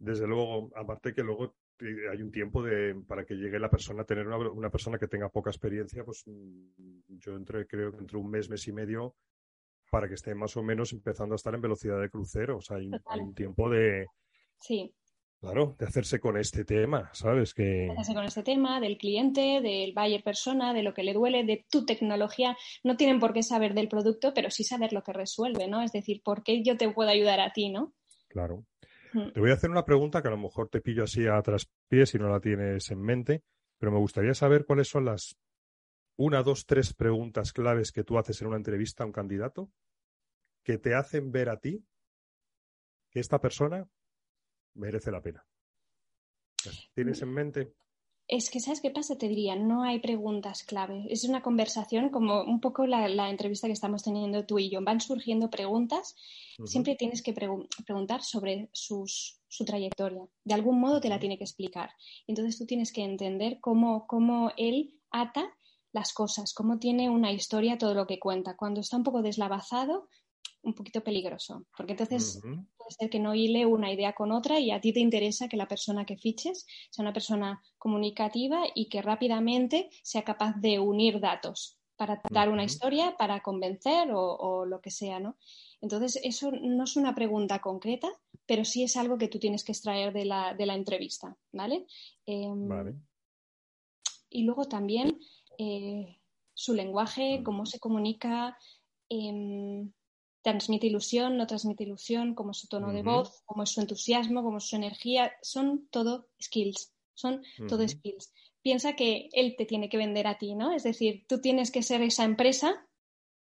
[0.00, 1.54] Desde luego, aparte que luego
[2.10, 5.06] hay un tiempo de, para que llegue la persona a tener una, una persona que
[5.06, 9.14] tenga poca experiencia, pues mm, yo entre, creo que entre un mes, mes y medio,
[9.92, 12.56] para que esté más o menos empezando a estar en velocidad de crucero.
[12.56, 14.06] O sea, hay, un tiempo de,
[14.58, 14.94] Sí,
[15.38, 17.52] claro, de hacerse con este tema, ¿sabes?
[17.52, 21.44] Que, hacerse con este tema del cliente, del buyer persona, de lo que le duele,
[21.44, 22.56] de tu tecnología.
[22.82, 25.82] No tienen por qué saber del producto, pero sí saber lo que resuelve, ¿no?
[25.82, 27.92] Es decir, ¿por qué yo te puedo ayudar a ti, ¿no?
[28.28, 28.64] claro.
[29.12, 29.32] Mm.
[29.32, 32.08] Te voy a hacer una pregunta que a lo mejor te pillo así a traspiés
[32.08, 33.42] si no la tienes en mente,
[33.76, 35.36] pero me gustaría saber cuáles son las
[36.16, 39.70] una, dos, tres preguntas claves que tú haces en una entrevista a un candidato
[40.64, 41.84] que te hacen ver a ti
[43.10, 43.88] que esta persona
[44.74, 45.44] merece la pena.
[46.64, 47.74] ¿Las ¿Tienes en mente?
[48.28, 49.18] Es que, ¿sabes qué pasa?
[49.18, 51.04] Te diría, no hay preguntas clave.
[51.10, 54.80] Es una conversación como un poco la, la entrevista que estamos teniendo tú y yo.
[54.82, 56.14] Van surgiendo preguntas.
[56.64, 60.22] Siempre tienes que pregu- preguntar sobre sus- su trayectoria.
[60.44, 61.90] De algún modo te la tiene que explicar.
[62.26, 65.52] Entonces tú tienes que entender cómo, cómo él ata
[65.92, 68.56] las cosas, cómo tiene una historia todo lo que cuenta.
[68.56, 70.08] Cuando está un poco deslavazado,
[70.62, 74.70] un poquito peligroso, porque entonces puede ser que no hile una idea con otra y
[74.70, 79.02] a ti te interesa que la persona que fiches sea una persona comunicativa y que
[79.02, 84.90] rápidamente sea capaz de unir datos para dar una historia, para convencer o, lo que
[84.90, 85.36] sea, ¿no?
[85.80, 88.08] Entonces, eso no es una pregunta concreta,
[88.46, 91.86] pero sí es algo que tú tienes que extraer de la, de la entrevista, ¿vale?
[92.26, 92.94] Em, vale.
[94.30, 95.20] Y luego también
[95.58, 96.18] eh,
[96.54, 98.56] su lenguaje, cómo se comunica,
[99.08, 99.92] em,
[100.42, 104.42] transmite ilusión, no transmite ilusión, cómo es su tono de voz, cómo es su entusiasmo,
[104.42, 108.32] cómo es su energía, son todo skills, son todo skills.
[108.60, 110.72] Piensa que él te tiene que vender a ti, ¿no?
[110.72, 112.86] Es decir, tú tienes que ser esa empresa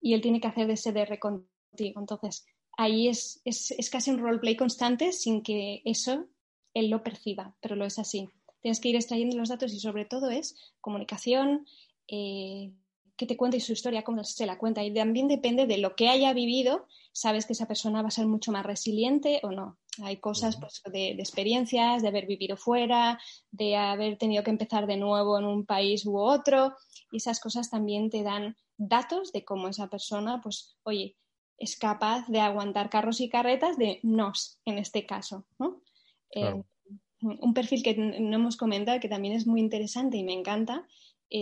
[0.00, 2.00] y él tiene que hacer de CDR contigo.
[2.00, 2.44] Entonces,
[2.76, 6.26] ahí es, es, casi un roleplay constante sin que eso
[6.74, 8.28] él lo perciba, pero lo es así.
[8.60, 11.66] Tienes que ir extrayendo los datos y sobre todo es comunicación,
[12.14, 12.70] eh,
[13.16, 14.84] que te cuente su historia, cómo se la cuenta.
[14.84, 18.26] Y también depende de lo que haya vivido, sabes que esa persona va a ser
[18.26, 19.78] mucho más resiliente o no.
[20.02, 23.18] Hay cosas pues, de, experiencias, de haber vivido fuera,
[23.50, 26.74] de haber tenido que empezar de nuevo en un país u otro.
[27.10, 31.16] Y esas cosas también te dan datos de cómo esa persona, pues, oye,
[31.56, 35.46] es capaz de aguantar carros y carretas de nos, en este caso.
[36.34, 36.62] Eh,
[37.20, 40.86] un perfil que no hemos comentado que también es muy interesante y me encanta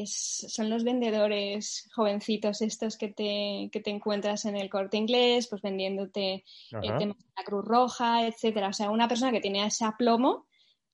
[0.06, 5.62] son los vendedores jovencitos estos que te, que te encuentras en el corte inglés, pues
[5.62, 8.68] vendiéndote el tema de la Cruz Roja, etcétera.
[8.68, 10.46] O sea, una persona que tiene ese aplomo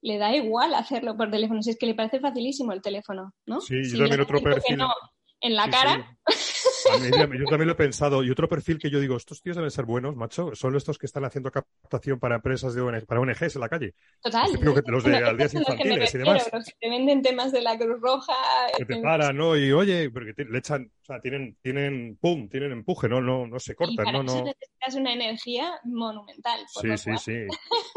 [0.03, 3.61] le da igual hacerlo por teléfono, si es que le parece facilísimo el teléfono, ¿no?
[3.61, 4.79] Sí, yo también otro perfil.
[5.41, 6.19] en la cara.
[7.11, 8.23] yo también lo he pensado.
[8.23, 11.07] Y otro perfil que yo digo, estos tíos deben ser buenos, macho, son estos que
[11.07, 13.95] están haciendo captación para empresas de ONG, para ONGs en la calle.
[14.21, 14.51] Total.
[14.87, 16.49] los de aldeas infantiles y demás.
[16.53, 18.35] Los que te venden temas de la Cruz Roja.
[18.77, 19.57] Que te paran, ¿no?
[19.57, 23.21] Y oye, porque le echan, o sea, tienen, tienen, pum, tienen empuje, ¿no?
[23.21, 24.23] No, no se cortan, ¿no?
[24.23, 26.61] no necesitas una energía monumental.
[26.69, 27.47] sí, sí, sí,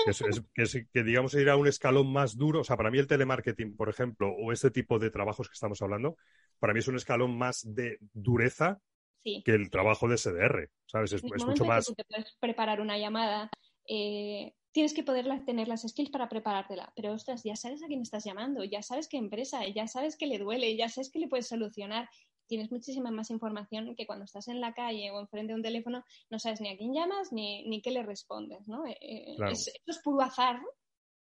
[0.55, 2.61] que, es, que, digamos ir a un escalón más duro.
[2.61, 5.81] O sea, para mí el telemarketing, por ejemplo, o este tipo de trabajos que estamos
[5.81, 6.17] hablando,
[6.59, 8.78] para mí es un escalón más de dureza
[9.23, 11.13] que el trabajo de SDR, ¿sabes?
[11.13, 11.85] Es, mucho más...
[11.85, 13.49] tú te puedes preparar una llamada,
[13.87, 18.01] eh, tienes que poder tener las skills para preparártela, pero ostras, ya sabes a quién
[18.01, 21.27] estás llamando, ya sabes qué empresa, ya sabes que le duele, ya sabes que le
[21.27, 22.09] puedes solucionar.
[22.47, 26.03] Tienes muchísima más información que cuando estás en la calle o enfrente de un teléfono,
[26.29, 28.85] no sabes ni a quién llamas ni, ni qué le respondes, ¿no?
[28.87, 30.59] Eh, eh, esto es puro azar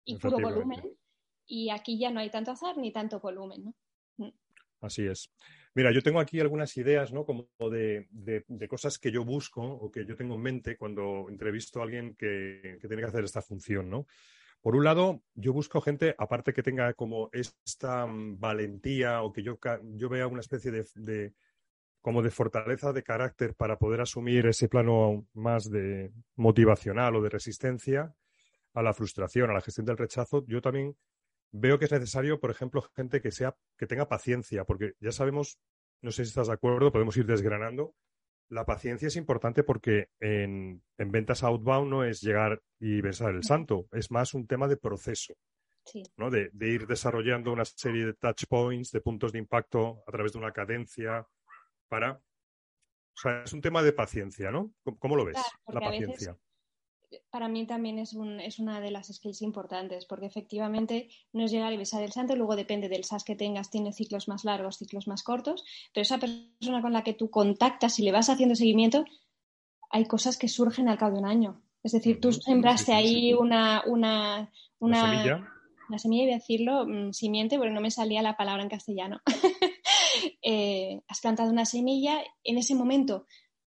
[0.05, 0.83] y puro volumen.
[1.47, 3.75] Y aquí ya no hay tanto azar ni tanto volumen, ¿no?
[4.19, 4.33] Mm.
[4.81, 5.31] Así es.
[5.77, 7.25] Mira, yo tengo aquí algunas ideas, ¿no?
[7.25, 8.07] Como de,
[8.69, 12.79] cosas que yo busco o que yo tengo en mente cuando entrevisto a alguien que,
[12.81, 14.07] tiene que hacer esta función, ¿no?
[14.63, 19.43] Por un lado, yo busco gente, aparte que tenga como esta mm, valentía o que
[19.43, 19.59] yo,
[19.97, 21.35] yo vea una especie de,
[22.01, 27.31] como de fortaleza de carácter para poder asumir ese plano más de motivacional o de
[27.31, 28.15] resistencia
[28.75, 30.45] a la frustración, a la gestión del rechazo.
[30.47, 30.97] Yo también
[31.55, 35.59] veo que es necesario, por ejemplo, gente que sea, que tenga paciencia, porque ya sabemos,
[36.03, 37.95] no sé si estás de acuerdo, podemos ir desgranando.
[38.51, 43.87] La paciencia es importante porque en, ventas outbound no es llegar y besar el santo,
[43.93, 45.35] es más un tema de proceso.
[46.17, 46.31] ¿no?
[46.31, 50.39] De, ir desarrollando una serie de touch points, de puntos de impacto a través de
[50.39, 51.27] una cadencia
[51.89, 52.13] para.
[52.13, 54.73] O sea, es un tema de paciencia, ¿no?
[54.99, 55.39] ¿Cómo, lo ves?
[55.69, 56.37] la paciencia
[57.31, 61.51] para mí también es, un, es, una de las skills importantes, porque efectivamente no es
[61.51, 64.79] llegar y besar el santo, luego depende del SAS que tengas, tiene ciclos más largos,
[64.79, 68.55] ciclos más cortos, pero esa persona con la que tú contactas y le vas haciendo
[68.55, 69.05] seguimiento,
[69.91, 71.63] hay cosas que surgen al cabo de un año.
[71.83, 75.49] Es decir, tú sembraste ahí una, una, una, semilla.
[75.89, 79.21] Una semilla, y decirlo, mm, simiente, porque no me salía la palabra en castellano.
[80.47, 83.27] Eh, has plantado una semilla, en ese momento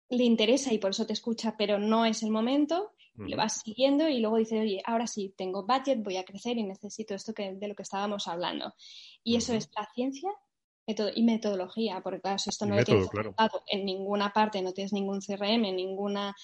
[0.08, 4.08] le interesa y por eso te escucha, pero no es el momento le vas siguiendo
[4.08, 7.54] y luego dices, oye, ahora sí, tengo budget, voy a crecer y necesito esto que,
[7.54, 8.74] de lo que estábamos hablando.
[9.24, 10.30] Y eso es la ciencia
[10.86, 13.08] y metodología, porque claro, si esto no lo tienes
[13.66, 16.34] en ninguna parte, no tienes ningún CRM, ninguna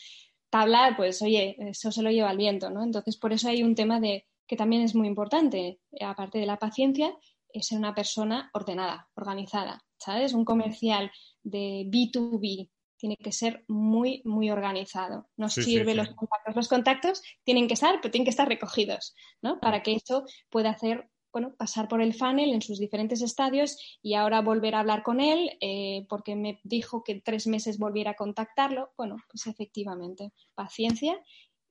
[0.51, 2.83] tabla, pues oye, eso se lo lleva el viento, ¿no?
[2.83, 6.59] Entonces, por eso hay un tema de que también es muy importante, aparte de la
[6.59, 7.17] paciencia,
[7.49, 10.35] es ser una persona ordenada, organizada, ¿sabes?
[10.35, 11.11] Un comercial
[11.43, 12.69] de B2B
[13.05, 15.29] tiene que ser muy, muy organizado.
[15.37, 16.57] No sirve los contactos.
[16.57, 19.61] Los contactos tienen que estar, pero tienen que estar recogidos, ¿no?
[19.61, 24.15] Para que eso pueda hacer, bueno, pasar por el funnel en sus diferentes estadios y
[24.15, 28.13] ahora volver a hablar con él eh, porque me dijo que en tres meses volviera
[28.13, 28.95] a contactarlo.
[28.97, 31.23] Bueno, pues efectivamente, paciencia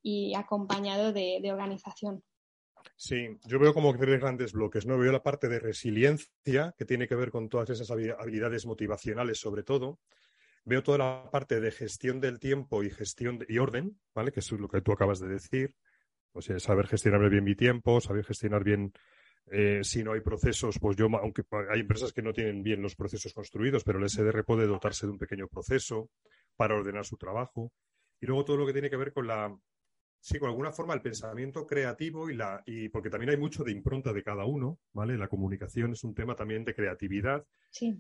[0.04, 2.24] y acompañado de, organización.
[2.96, 5.00] Sí, yo veo como tres grandes bloques, ¿no?
[5.00, 9.64] Veo la parte de resiliencia, que tiene que ver con todas esas habilidades motivacionales, sobre
[9.64, 10.00] todo.
[10.66, 14.32] Veo toda la parte de gestión del tiempo y gestión y orden, ¿vale?
[14.32, 15.76] Que es lo que tú acabas de decir.
[16.32, 18.94] O sea, saber gestionar bien mi tiempo, saber gestionar bien
[19.52, 22.96] eh, si no hay procesos, pues yo, aunque hay empresas que no tienen bien los
[22.96, 26.10] procesos construidos, pero el SDR puede dotarse de un pequeño proceso
[26.56, 27.72] para ordenar su trabajo.
[28.22, 29.54] Y luego todo lo que tiene que ver con la,
[30.24, 33.74] sí, con alguna forma el pensamiento creativo y la, y porque también hay mucho de
[33.74, 35.18] impronta de cada uno, ¿vale?
[35.18, 37.46] La comunicación es un tema también de creatividad.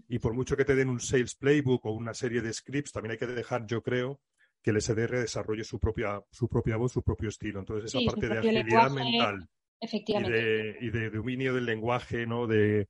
[0.07, 3.11] Y por mucho que te den un sales playbook o una serie de scripts, también
[3.11, 4.21] hay que dejar, yo creo,
[4.61, 7.59] que el SDR desarrolle su propia, su propia voz, su propio estilo.
[7.59, 9.49] Entonces, esa parte de agilidad mental
[9.81, 10.77] Efectivamente.
[10.79, 12.47] Y de, dominio del lenguaje, ¿no?
[12.47, 12.87] De,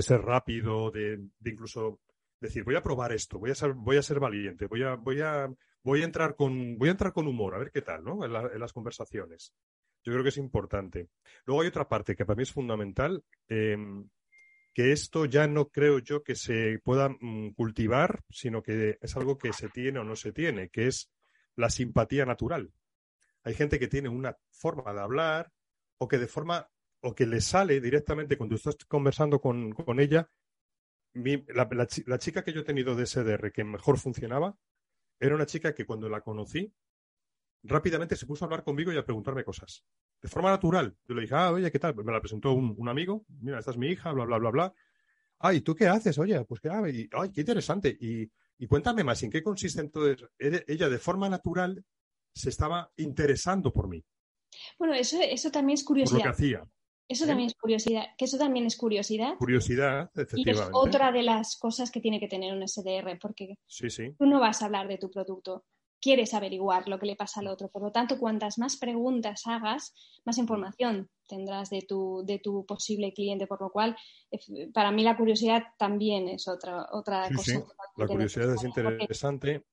[0.00, 2.00] ser rápido, de, incluso
[2.40, 5.20] decir, voy a probar esto, voy a ser, voy a ser valiente, voy a, voy
[5.20, 5.48] a,
[5.82, 8.24] voy a entrar con, voy a entrar con humor, a ver qué tal, ¿no?
[8.24, 9.54] En, las conversaciones.
[10.04, 11.08] Yo creo que es importante.
[11.44, 14.08] Luego hay otra parte que para mí es fundamental, em,
[14.72, 19.36] que esto ya no creo yo que se pueda mm, cultivar, sino que es algo
[19.36, 21.10] que se tiene o no se tiene, que es
[21.56, 22.72] la simpatía natural.
[23.42, 25.52] Hay gente que tiene una forma de hablar,
[25.98, 26.68] o que de forma,
[27.00, 30.30] o que le sale directamente cuando estás conversando con, ella,
[31.14, 34.56] la, chica que yo he tenido de SDR que mejor funcionaba,
[35.18, 36.72] era una chica que cuando la conocí,
[37.62, 39.84] rápidamente se puso a hablar conmigo y a preguntarme cosas.
[40.20, 40.96] De forma natural.
[41.06, 41.94] Yo le dije, ah, oye, ¿qué tal?
[41.94, 44.74] Me la presentó un, amigo, mira, esta es mi hija, bla, bla, bla, bla.
[45.40, 46.18] Ah, ¿y tú qué haces?
[46.18, 47.96] Oye, pues qué, ay, qué interesante.
[48.00, 50.28] Y, y cuéntame más, ¿en qué consiste entonces?
[50.38, 51.84] Ella de forma natural
[52.34, 54.04] se estaba interesando por mí.
[54.78, 56.18] Bueno, eso, eso también es curiosidad.
[56.18, 56.64] lo que hacía.
[57.08, 57.26] Eso ¿Eh?
[57.26, 59.34] también es curiosidad, que eso también es curiosidad.
[59.38, 60.50] Curiosidad, efectivamente.
[60.50, 63.58] Y es otra de las cosas que tiene que tener un SDR, porque
[64.18, 65.64] tú no vas a hablar de tu producto,
[66.00, 67.68] quieres averiguar lo que le pasa al otro.
[67.68, 69.94] Por lo tanto, cuantas más preguntas hagas,
[70.24, 73.96] más información tendrás de tu, de tu posible cliente, por lo cual,
[74.72, 77.64] para mí la curiosidad también es otra, otra cosa.
[77.96, 79.64] La curiosidad es interesante.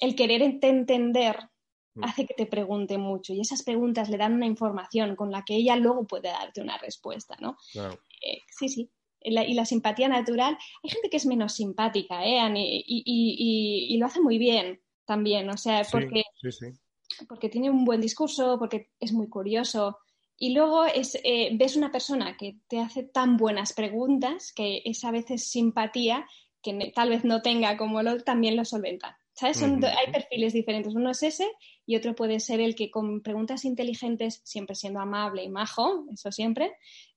[0.00, 1.53] El querer entender Mm.
[2.02, 5.56] Hace que te pregunte mucho y esas preguntas le dan una información con la que
[5.56, 7.56] ella luego puede darte una respuesta, ¿no?
[7.74, 8.90] Eh, sí, sí.
[9.20, 12.40] y la simpatía natural, hay gente que es menos simpática, ¿eh?
[12.56, 16.24] Y, lo hace muy bien también, o sea, porque,
[17.28, 19.98] porque tiene un buen discurso, porque es muy curioso.
[20.36, 25.12] Y luego es, eh, ves una persona que te hace tan buenas preguntas que esa
[25.12, 26.26] veces simpatía
[26.64, 29.18] que tal vez no tenga como lo también lo solventa.
[29.34, 29.62] ¿Sabes?
[29.62, 30.94] hay perfiles diferentes.
[30.94, 31.50] Uno es ese
[31.86, 36.32] y otro puede ser el que con preguntas inteligentes, siempre siendo amable y majo, eso
[36.32, 36.72] siempre,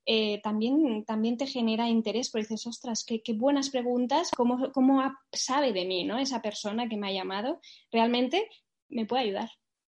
[0.05, 5.03] eh, también, también te genera interés, porque dices, ostras, qué, qué buenas preguntas, ¿Cómo, cómo
[5.31, 6.17] sabe de mí, ¿no?
[6.17, 7.59] Esa persona que me ha llamado,
[7.91, 8.47] realmente
[8.89, 9.49] me puede ayudar.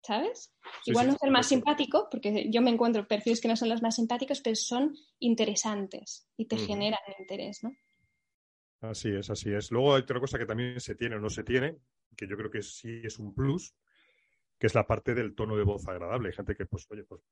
[0.02, 0.54] ¿Sabes?
[0.87, 3.83] Igual no es el más simpático, porque yo me encuentro perfiles que no son los
[3.83, 7.70] más simpáticos, pero son interesantes y te generan interés, ¿no?
[8.80, 9.70] Así es, así es.
[9.70, 11.76] Luego hay otra cosa que también se tiene o no se tiene,
[12.16, 13.74] que yo creo que sí es un plus,
[14.60, 16.28] que es la parte del tono de voz agradable.
[16.28, 17.22] Hay gente que, pues, oye, pues,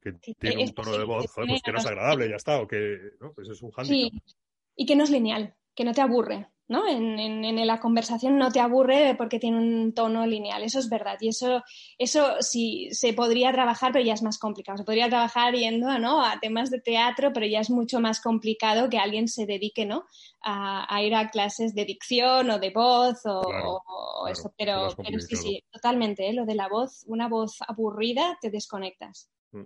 [0.00, 2.96] que, tiene un tono de voz, pues que no es agradable, ya está, o que,
[3.20, 3.32] ¿no?
[3.32, 4.12] Pues es un handicap.
[4.24, 4.36] Sí,
[4.76, 6.48] y que no es lineal, que no te aburre.
[6.70, 6.86] ¿no?
[6.86, 11.16] En, en, la conversación no te aburre porque tiene un tono lineal, eso es verdad.
[11.20, 11.64] Y eso,
[11.98, 14.78] eso sí se podría trabajar, pero ya es más complicado.
[14.78, 16.24] Se podría trabajar yendo ¿no?
[16.24, 20.04] a temas de teatro, pero ya es mucho más complicado que alguien se dedique ¿no?
[20.42, 24.54] a, ir a clases de dicción o de voz o, eso.
[24.56, 26.28] Pero, pero sí, sí, totalmente.
[26.28, 26.32] ¿eh?
[26.32, 29.28] Lo de la voz, una voz aburrida, te desconectas.
[29.50, 29.64] Mm.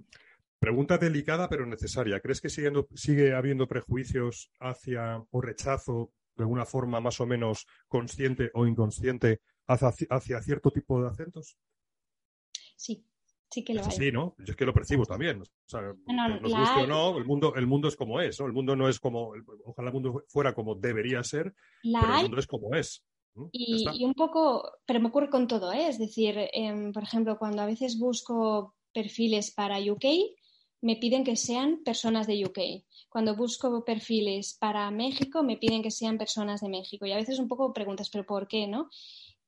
[0.65, 2.21] Pregunta delicada pero necesaria.
[2.21, 7.67] ¿Crees que sigue, sigue habiendo prejuicios hacia o rechazo de alguna forma más o menos
[7.87, 11.59] consciente o inconsciente hacia, cierto tipo de acentos?
[12.77, 13.05] Sí,
[13.51, 13.91] sí que lo hay.
[13.91, 14.35] Sí, ¿no?
[14.39, 15.43] Yo es que lo percibo también.
[15.43, 18.47] O sea, nos guste o no, el mundo, el mundo es como es, ¿no?
[18.47, 19.35] El mundo no es como,
[19.67, 23.05] ojalá el mundo fuera como debería ser, pero el mundo es como es.
[23.53, 25.89] Y, un poco, pero me ocurre con todo, ¿eh?
[25.89, 30.05] Es decir, em, por ejemplo, cuando a veces busco perfiles para UK,
[30.85, 32.85] me piden que sean personas de UK.
[33.09, 37.07] Cuando busco perfiles para México, me piden que sean personas de México.
[37.07, 38.67] Y a veces un poco preguntas, ¿pero por qué?
[38.67, 38.91] ¿no?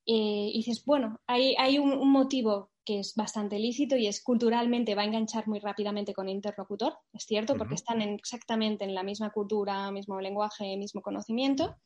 [0.06, 4.94] Eh, y dices, bueno, hay, hay un, motivo que es bastante lícito y es culturalmente
[4.94, 9.02] va a enganchar muy rápidamente con el interlocutor, es cierto, porque están exactamente en la
[9.02, 11.76] misma cultura, mismo lenguaje, mismo conocimiento.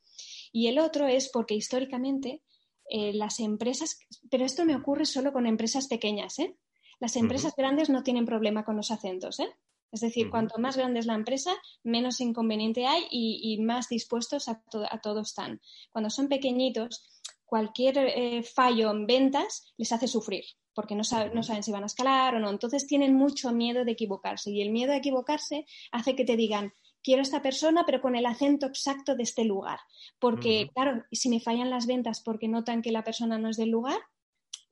[0.52, 2.42] Y el otro es porque históricamente
[2.88, 3.98] eh, las empresas,
[4.30, 6.56] pero esto me ocurre solo con empresas pequeñas, ¿eh?
[7.00, 9.48] Las empresas grandes no tienen problema con los acentos, ¿eh?
[9.92, 14.62] Es decir, cuanto más grande es la empresa, menos inconveniente hay y, más dispuestos a,
[15.02, 15.60] todo están.
[15.90, 20.44] Cuando son pequeñitos, cualquier eh, fallo en ventas les hace sufrir.
[20.72, 21.02] porque no,
[21.34, 22.48] no saben si van a escalar o no.
[22.50, 26.72] Entonces tienen mucho miedo de equivocarse y el miedo a equivocarse hace que te digan,
[27.02, 29.80] quiero a esta persona, pero con el acento exacto de este lugar.
[30.18, 33.70] Porque, claro, si me fallan las ventas porque notan que la persona no es del
[33.70, 33.98] lugar,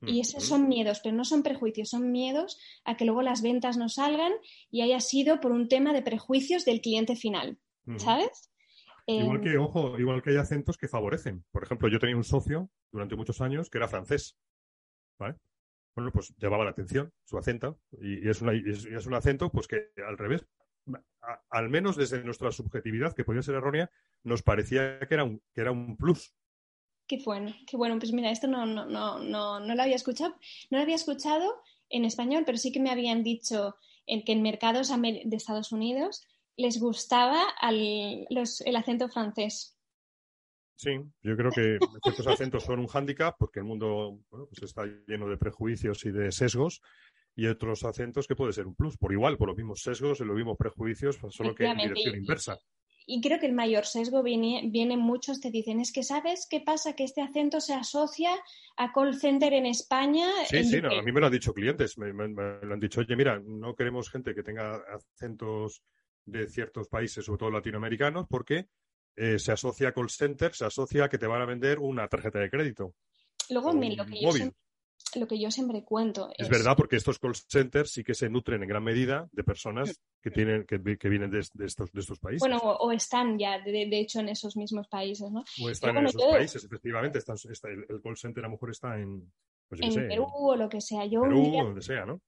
[0.00, 3.76] y esos son miedos, pero no son prejuicios, son miedos a que luego las ventas
[3.76, 4.32] no salgan
[4.70, 7.58] y haya sido por un tema de prejuicios del cliente final,
[7.96, 8.50] ¿sabes?
[9.06, 11.44] Igual que, ojo, igual que hay acentos que favorecen.
[11.50, 14.36] Por ejemplo, yo tenía un socio durante muchos años que era francés,
[15.18, 15.36] ¿vale?
[15.94, 20.16] Bueno, pues llamaba la atención su acento y, es, es, un acento pues que al
[20.16, 20.46] revés,
[21.50, 23.90] al menos desde nuestra subjetividad, que podía ser errónea,
[24.22, 26.34] nos parecía que era un, que era un plus.
[27.08, 27.98] Qué bueno, qué bueno.
[27.98, 30.34] Pues mira, esto no, no, no, no, no lo había escuchado.
[30.70, 34.42] No lo había escuchado en español, pero sí que me habían dicho en que en
[34.42, 36.22] mercados de Estados Unidos
[36.56, 39.74] les gustaba el acento francés.
[40.76, 40.90] Sí,
[41.22, 45.36] yo creo que ciertos acentos son un hándicap porque el mundo pues está lleno de
[45.36, 46.82] prejuicios y de sesgos
[47.34, 50.24] y otros acentos que puede ser un plus, por igual, por los mismos sesgos y
[50.24, 52.58] los mismos prejuicios, pues, solo que en dirección inversa.
[53.10, 56.60] Y creo que el mayor sesgo viene, viene muchos te dicen, es que sabes qué
[56.60, 58.30] pasa, que este acento se asocia
[58.76, 60.28] a call center en España.
[60.46, 63.40] Sí, sí, a mí me lo han dicho clientes, me, lo han dicho, oye, mira,
[63.42, 65.82] no queremos gente que tenga acentos
[66.26, 68.66] de ciertos países, sobre todo latinoamericanos, porque
[69.16, 72.08] eh, se asocia a call center, se asocia a que te van a vender una
[72.08, 72.94] tarjeta de crédito.
[73.48, 74.50] Luego, lo que yo
[75.14, 76.30] lo que yo siempre cuento.
[76.36, 80.00] Es, verdad, porque estos call centers sí que se nutren en gran medida de personas
[80.22, 82.40] que tienen que, vienen de, estos, de estos países.
[82.40, 85.44] Bueno, o, están ya, de, hecho, en esos mismos países, ¿no?
[85.62, 87.18] O están en esos países, efectivamente.
[87.18, 89.32] el, call center a lo mejor está en...
[89.68, 91.04] Pues en Perú o lo que sea.
[91.04, 92.22] Yo Perú, o donde sea, ¿no?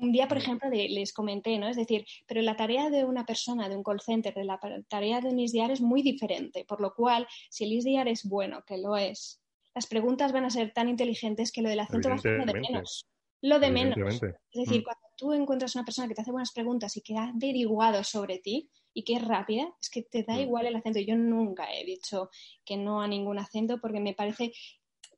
[0.00, 1.68] un día, por ejemplo, les comenté, ¿no?
[1.68, 4.58] Es decir, pero la tarea de una persona, de un call center, de la
[4.88, 8.62] tarea de un ISDR es muy diferente, por lo cual, si el ISDR es bueno,
[8.66, 9.40] que lo es,
[9.74, 12.46] las preguntas van a ser tan inteligentes que lo del acento va a ser lo
[12.46, 13.06] de menos.
[13.42, 13.98] Lo de menos.
[13.98, 14.20] Es
[14.52, 14.84] decir, mm.
[14.84, 18.38] cuando tú encuentras una persona que te hace buenas preguntas y que ha averiguado sobre
[18.38, 20.40] ti y que es rápida, es que te da mm.
[20.40, 21.00] igual el acento.
[21.00, 22.30] Yo nunca he dicho
[22.64, 24.52] que no a ningún acento porque me parece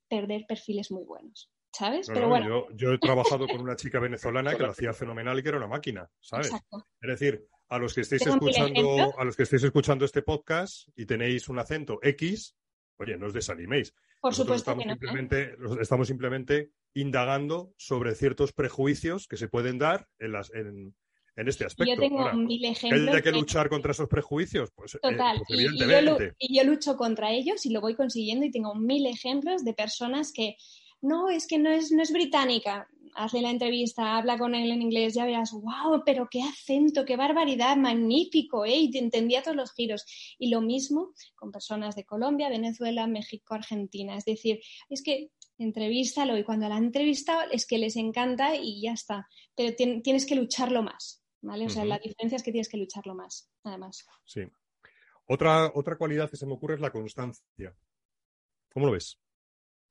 [0.09, 1.51] perder perfiles muy buenos.
[1.73, 2.09] ¿Sabes?
[2.09, 2.67] Pero bueno.
[2.75, 5.69] Yo, he trabajado con una chica venezolana que lo hacía fenomenal y que era una
[5.69, 6.51] máquina, ¿sabes?
[7.03, 11.05] Es decir, a los que estéis escuchando, a los que estéis escuchando este podcast y
[11.05, 12.57] tenéis un acento X,
[12.97, 13.95] oye, no os desaniméis.
[14.21, 20.33] Por supuesto estamos Simplemente, Estamos simplemente indagando sobre ciertos prejuicios que se pueden dar en,
[20.33, 20.95] las, en,
[21.37, 21.95] este aspecto.
[21.95, 23.15] Yo tengo mil ejemplos.
[23.15, 24.71] ¿Hay que luchar contra esos prejuicios?
[24.75, 25.43] Pues, eh, Total.
[25.47, 26.35] Pues evidentemente.
[26.39, 30.33] Y, yo, lucho contra ellos y lo voy consiguiendo y tengo mil ejemplos de personas
[30.33, 30.57] que
[31.03, 34.83] no, es que no es, no es británica hace la entrevista, habla con él en
[34.83, 38.77] inglés, ya verás, wow, pero qué acento, qué barbaridad, magnífico, ¿eh?
[38.77, 40.05] Y entendía todos los giros.
[40.39, 44.17] Y lo mismo con personas de Colombia, Venezuela, México, Argentina.
[44.17, 48.83] Es decir, es que entrevístalo y cuando la han entrevistado es que les encanta y
[48.83, 49.29] ya está.
[49.55, 51.67] Pero tienes que lucharlo más, ¿vale?
[51.67, 54.07] O sea, la diferencia es que tienes que lucharlo más, además.
[54.25, 54.43] Sí.
[55.27, 57.75] Otra, otra cualidad que se me ocurre es la constancia.
[58.73, 59.19] ¿Cómo lo ves?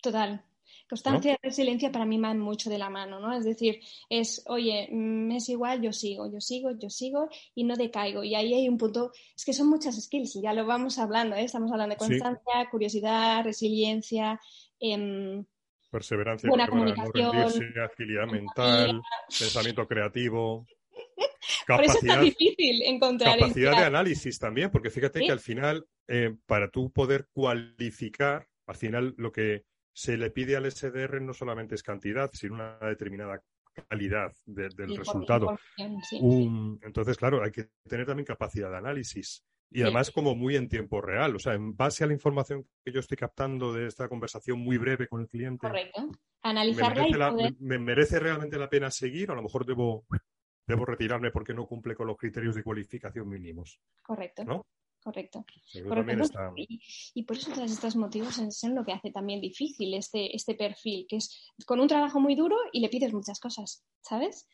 [0.01, 0.45] Total,
[0.89, 3.35] Constancia y resiliencia para mí van mucho de la mano, ¿no?
[3.35, 7.75] Es decir, es, oye, mm, es igual, yo sigo, yo sigo, yo sigo y no
[7.75, 8.23] decaigo.
[8.23, 11.35] Y ahí hay un punto, es que son muchas skills y ya lo vamos hablando,
[11.35, 11.43] ¿eh?
[11.43, 14.39] Estamos hablando de constancia, curiosidad, resiliencia,
[14.79, 15.45] em,
[15.89, 17.35] perseverancia, buena comunicación,
[17.79, 20.67] agilidad mental, pensamiento creativo.
[21.65, 23.39] Capacidad, Por eso es difícil encontrar.
[23.39, 28.75] Capacidad de análisis también, porque fíjate que al final, eh, para tú poder cualificar, al
[28.75, 29.63] final lo que
[29.95, 33.41] se le pide al SDR no solamente es cantidad, sino una determinada
[33.87, 35.57] calidad del resultado.
[35.77, 39.43] entonces, claro, hay que tener también capacidad de análisis.
[39.71, 42.91] Y además como muy en tiempo real, o sea, en base a la información que
[42.91, 45.67] yo estoy captando de esta conversación muy breve con el cliente.
[45.67, 46.11] Correcto.
[46.43, 50.05] Analizarla me merece, realmente la pena seguir o a lo mejor debo,
[50.67, 53.79] debo retirarme porque no cumple con los criterios de cualificación mínimos.
[54.03, 54.43] Correcto.
[54.45, 54.65] ¿no?
[55.05, 55.45] Correcto.
[57.13, 61.05] Y, por eso todos estos motivos son lo que hace también difícil este, este perfil,
[61.07, 64.47] que es con un trabajo muy duro y le pides muchas cosas, ¿sabes?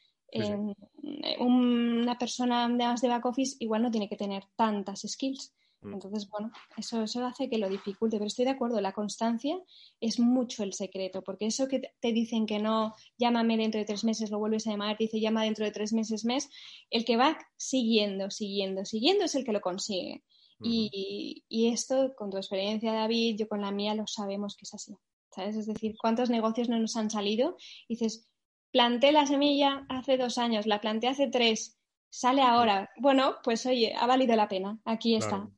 [1.39, 5.53] una persona de back office igual no tiene que tener tantas skills.
[5.81, 5.93] Mm.
[5.93, 9.57] Entonces, bueno, eso, eso hace que lo dificulte, pero estoy de acuerdo, la constancia
[9.99, 14.03] es mucho el secreto, porque eso que te dicen que no, llámame dentro de tres
[14.03, 16.49] meses, lo vuelves a llamar, dice llama dentro de tres meses, mes,
[16.89, 20.23] el que va siguiendo, siguiendo, siguiendo es el que lo consigue.
[20.63, 24.95] Y, esto, con tu experiencia, David, yo con la mía, lo sabemos que es así.
[25.33, 25.55] ¿Sabes?
[25.55, 27.55] Es decir, ¿cuántos negocios no nos han salido?
[27.87, 28.27] dices,
[28.71, 32.89] planté la semilla hace dos años, la planté hace tres, sale ahora.
[32.97, 35.49] Bueno, pues oye, ha valido la pena, aquí está.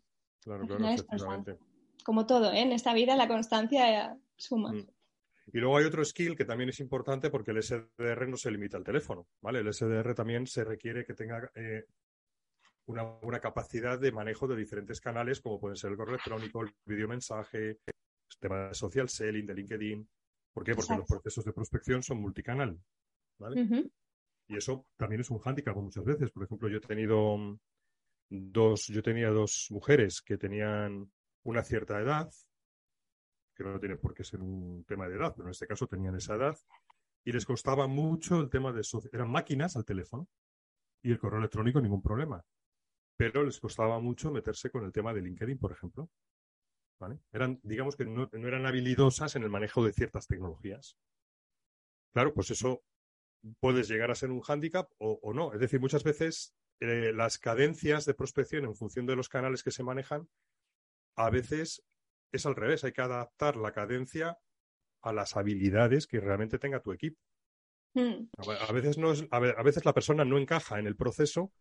[0.41, 1.57] Claro, claro,
[2.03, 2.61] Como todo, ¿eh?
[2.61, 4.73] en esta vida la constancia suma.
[4.73, 4.87] Mm.
[5.51, 8.77] Y luego hay otro skill que también es importante porque el SDR no se limita
[8.77, 9.59] al teléfono, ¿vale?
[9.59, 11.85] El SDR también se requiere que tenga eh,
[12.85, 16.75] una buena capacidad de manejo de diferentes canales, como pueden ser el correo electrónico, el
[16.85, 20.09] videomensaje, el tema de social selling, de LinkedIn.
[20.53, 20.75] ¿Por qué?
[20.75, 22.79] Porque los procesos de prospección son multicanal,
[23.39, 23.89] ¿vale?
[24.47, 26.29] Y eso también es un hándicap muchas veces.
[26.31, 27.57] Por ejemplo, yo he tenido
[28.29, 31.11] dos, yo tenía dos mujeres que tenían
[31.43, 32.29] una cierta edad,
[33.55, 36.15] que no tiene por qué ser un tema de edad, pero en este caso tenían
[36.15, 36.57] esa edad,
[37.23, 38.81] y les costaba mucho el tema de...
[39.11, 40.27] Eran máquinas al teléfono
[41.01, 42.43] y el correo electrónico ningún problema,
[43.17, 46.09] pero les costaba mucho meterse con el tema de LinkedIn, por ejemplo.
[47.31, 50.97] Eran, digamos que no, eran habilidosas en el manejo de ciertas tecnologías.
[52.13, 52.83] Claro, pues eso
[53.59, 55.53] puedes llegar a ser un hándicap o, no.
[55.53, 59.71] Es decir, muchas veces eh, las cadencias de prospección en función de los canales que
[59.71, 60.29] se manejan,
[61.17, 61.83] a veces
[62.31, 64.39] es al revés, hay que adaptar la cadencia
[65.01, 67.19] a las habilidades que realmente tenga tu equipo.
[67.93, 68.27] Hmm.
[68.37, 71.51] A veces, no es, a veces la persona no encaja en el proceso,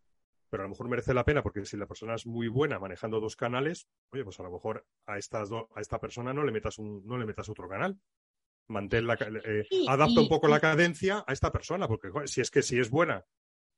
[0.53, 3.19] pero a lo mejor merece la pena porque si la persona es muy buena manejando
[3.19, 6.77] dos canales, oye, pues a lo mejor a, estas a esta persona no le metas
[6.77, 7.99] un, no le metas otro canal.
[8.67, 12.61] Mantén la, eh, adapta un poco la cadencia a esta persona, porque si es que
[12.61, 13.25] si es buena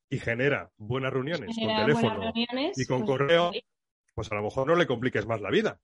[0.10, 3.54] y genera buenas reuniones con teléfono y con pues, correo,
[4.14, 5.80] pues a lo mejor no le compliques más la vida.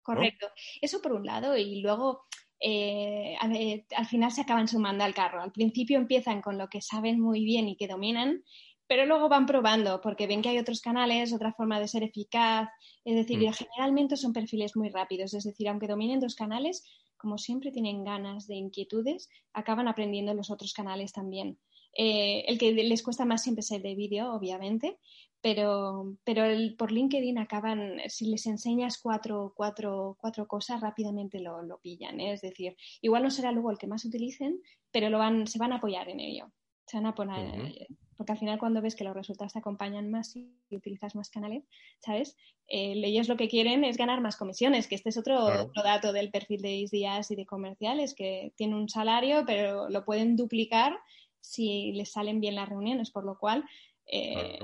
[0.00, 0.46] Correcto.
[0.80, 2.22] Eso por un lado, y luego
[2.60, 5.42] eh, al final se acaban sumando al carro.
[5.42, 8.44] Al principio empiezan con lo que saben muy bien y que dominan,
[8.86, 12.68] pero luego van probando porque ven que hay otros canales, otra forma de ser eficaz.
[13.04, 13.52] Es decir, mm.
[13.52, 15.34] generalmente son perfiles muy rápidos.
[15.34, 16.84] Es decir, aunque dominen dos canales,
[17.16, 21.58] como siempre tienen ganas de inquietudes, acaban aprendiendo los otros canales también.
[21.98, 24.98] Eh, el que les cuesta más siempre es el de vídeo, obviamente,
[25.40, 26.44] pero, pero
[26.76, 32.20] por LinkedIn acaban, si les enseñas cuatro, cuatro, cuatro cosas, rápidamente lo, lo pillan.
[32.20, 32.32] ¿eh?
[32.32, 34.60] Es decir, igual no será luego el que más utilicen,
[34.90, 36.52] pero lo van, se van a apoyar en ello.
[36.86, 40.34] Se van a poner, porque al final cuando ves que los resultados te acompañan más
[40.36, 41.64] y utilizas más canales,
[42.00, 42.36] ¿sabes?
[42.68, 46.12] Eh, ellos lo que quieren es ganar más comisiones, que este es otro, otro dato
[46.12, 50.98] del perfil de ISDIAS y de comerciales, que tiene un salario, pero lo pueden duplicar
[51.40, 53.64] si les salen bien las reuniones, por lo cual...
[54.06, 54.58] Eh,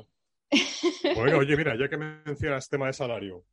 [1.14, 3.44] bueno, oye, mira, ya que mencionas tema de salario,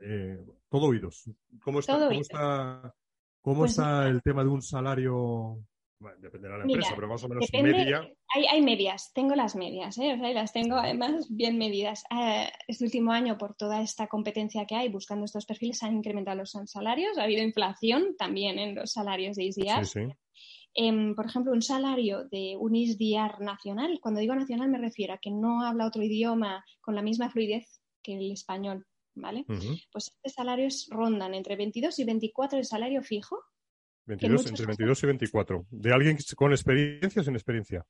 [0.00, 0.38] eh,
[0.68, 1.24] todo oídos.
[1.62, 2.94] ¿Cómo está, ¿cómo está,
[3.42, 5.58] cómo pues está el tema de un salario
[6.18, 8.08] dependerá de la empresa, pero más o menos media.
[8.34, 10.14] Hay, hay, medias, tengo las medias, ¿eh?
[10.14, 12.04] o sea, las tengo además bien medidas.
[12.10, 16.38] Eh, este último año, por toda esta competencia que hay buscando estos perfiles, han incrementado
[16.38, 19.84] los salarios, ha habido inflación también en los salarios de ISDR.
[19.84, 20.14] Sí, sí.
[20.74, 25.18] Em, por ejemplo, un salario de un ISDR nacional, cuando digo nacional me refiero a
[25.18, 29.44] que no habla otro idioma con la misma fluidez que el español, ¿vale?
[29.92, 33.36] Pues estos salarios rondan entre 22 y 24 de salario fijo.
[34.10, 35.66] 22, entre 22 y 24.
[35.70, 37.86] ¿De alguien con experiencia o sin experiencia?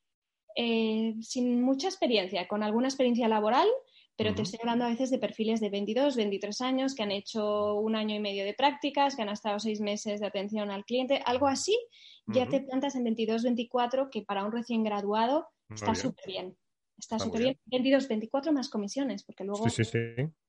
[0.56, 3.68] Eh, sin mucha experiencia, con alguna experiencia laboral,
[4.16, 7.74] pero te estoy hablando a veces de perfiles de 22, 23 años que han hecho
[7.76, 11.22] un año y medio de prácticas, que han estado seis meses de atención al cliente,
[11.24, 11.78] algo así,
[12.26, 16.56] ya te plantas en 22, 24, que para un recién graduado está súper bien.
[17.00, 17.58] Está súper bien.
[17.66, 19.64] 22, 24 más comisiones, porque luego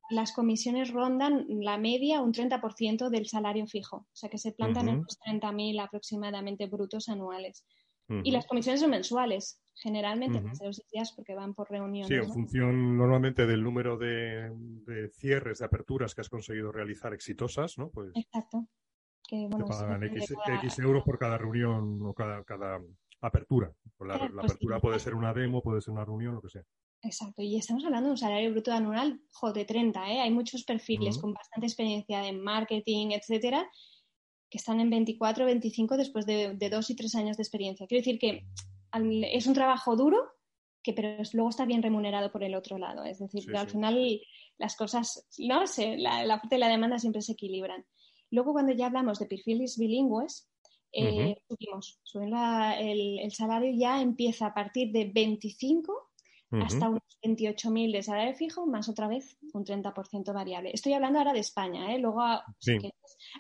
[0.10, 4.90] las comisiones rondan la media un 30% del salario fijo, o sea que se plantan
[4.90, 7.66] en unos 30.000 aproximadamente brutos anuales.
[8.24, 12.10] Y las comisiones son mensuales, generalmente, uh los días porque van por reuniones.
[12.10, 14.52] Sí, en función normalmente del número de,
[15.14, 17.90] cierres, de aperturas que has conseguido realizar exitosas, ¿no?
[17.90, 18.68] Pues Exacto.
[19.26, 22.82] Que, bueno, te pagan X, euros por cada reunión o cada, cada
[23.22, 23.74] apertura.
[24.00, 26.64] La, la pues apertura puede ser una demo, puede ser una reunión, lo que sea.
[27.04, 29.20] Exacto, y estamos hablando de un salario bruto anual
[29.56, 30.20] de 30, ¿eh?
[30.22, 33.68] Hay muchos perfiles con bastante experiencia en marketing, etcétera,
[34.48, 37.88] que están en 24, 25 después de, dos y tres años de experiencia.
[37.88, 38.46] Quiero decir que
[38.94, 40.20] es un trabajo duro,
[40.84, 43.04] que pero luego está bien remunerado por el otro lado.
[43.04, 44.22] Es decir, que al final
[44.60, 47.84] las cosas, no sé, la, la oferta y la demanda siempre se equilibran.
[48.30, 50.51] Luego, cuando ya hablamos de perfiles bilingües,
[50.94, 52.00] eh, subimos,
[52.80, 56.12] el, el, salario ya empieza a partir de 25
[56.60, 60.72] hasta unos 28.000 de salario fijo, más otra vez un 30% variable.
[60.74, 62.00] Estoy hablando ahora de España, ¿eh?
[62.00, 62.22] luego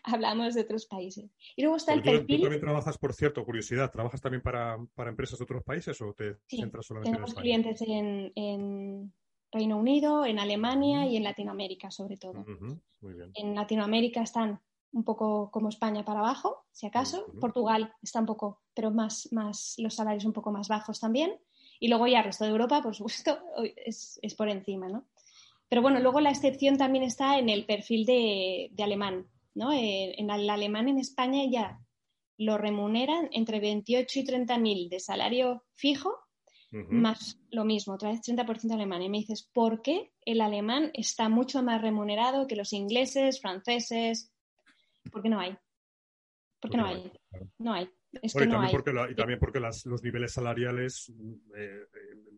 [0.04, 1.30] hablamos de otros países.
[1.56, 2.38] Y luego está el perfil...
[2.38, 4.78] ¿Tú también trabajas, por cierto, curiosidad, trabajas también para,
[5.08, 7.42] empresas de otros países o te centras solamente en España?
[7.42, 9.14] clientes en,
[9.54, 12.46] Reino Unido, en Alemania y en Latinoamérica, sobre todo.
[13.34, 14.62] En Latinoamérica están
[14.94, 17.26] un poco como España para abajo, si acaso.
[17.40, 21.40] Portugal está un poco, pero más, más, los salarios un poco más bajos también.
[21.80, 23.40] Y luego ya el resto de Europa, por supuesto,
[23.86, 25.06] es, por encima, ¿no?
[25.70, 29.72] Pero bueno, luego la excepción también está en el perfil de, alemán, ¿no?
[29.72, 31.80] Eh, en el alemán en España ya
[32.38, 36.12] lo remuneran entre 28 y 30 mil de salario fijo,
[36.72, 39.02] más lo mismo, otra vez 30% alemán.
[39.02, 44.32] Y me dices, ¿por qué el alemán está mucho más remunerado que los ingleses, franceses?
[45.10, 45.58] ¿Por qué no hay?
[46.60, 47.12] ¿Por qué no, hay?
[47.58, 47.90] No hay.
[48.12, 51.10] y, también Porque y también porque los niveles salariales
[51.56, 51.88] eh, eh,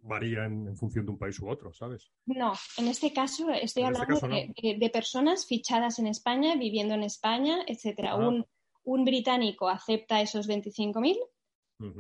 [0.01, 2.11] varían en función de un país u otro, ¿sabes?
[2.25, 7.59] No, en este caso estoy este hablando de, personas fichadas en España, viviendo en España,
[7.67, 8.11] etcétera.
[8.11, 8.27] Ah.
[8.27, 8.45] Un,
[8.83, 11.17] un británico acepta esos 25.000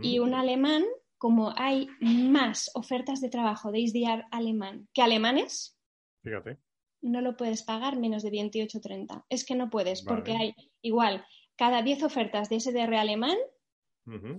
[0.01, 0.83] y un alemán,
[1.17, 5.77] como hay más ofertas de trabajo de ISDR alemán que alemanes,
[6.23, 6.57] Fíjate.
[7.03, 9.25] No lo puedes pagar menos de 28.30.
[9.29, 11.25] Es que no puedes, porque hay igual
[11.55, 13.37] cada 10 ofertas de SDR alemán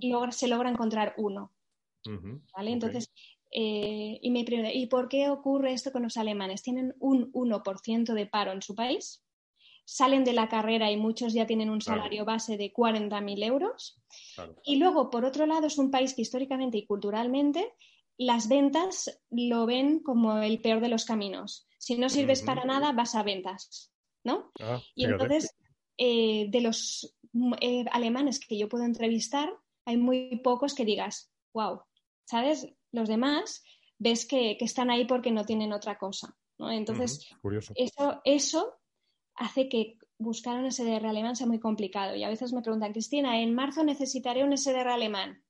[0.01, 1.53] y se logra encontrar uno.
[2.57, 2.73] ¿Vale?
[2.73, 3.13] Entonces,
[3.53, 4.45] eh, y me
[4.75, 6.63] ¿y por qué ocurre esto con los alemanes?
[6.63, 9.25] ¿Tienen un 1% de paro en su país?
[9.87, 14.01] salen de la carrera y muchos ya tienen un salario base de 40.000 euros.
[14.65, 17.73] Y luego, por otro lado, es un país que históricamente y culturalmente
[18.19, 21.67] las ventas lo ven como el peor de los caminos.
[21.79, 23.93] Si no sirves para nada, vas a ventas,
[24.25, 24.53] ¿no?
[24.61, 25.55] Ah, y entonces,
[25.99, 27.17] eh, de los
[27.61, 29.53] eh, alemanes que yo puedo entrevistar,
[29.85, 31.83] hay muy pocos que digas, wow,
[32.25, 32.67] ¿sabes?
[32.93, 33.63] Los demás
[33.99, 36.37] ves que, están ahí porque no tienen otra cosa.
[36.59, 36.71] ¿no?
[36.71, 37.29] Entonces,
[37.75, 38.75] eso, eso
[39.35, 42.15] hace que buscar un SDR alemán sea muy complicado.
[42.15, 45.43] Y a veces me preguntan, Cristina, en marzo necesitaré un SDR alemán.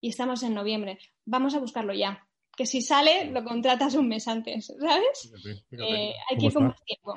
[0.00, 0.98] Y estamos en noviembre.
[1.24, 2.26] Vamos a buscarlo ya.
[2.56, 5.32] Que si sale, lo contratas un mes antes, ¿sabes?
[5.70, 7.14] Eh, hay que ir con más tiempo.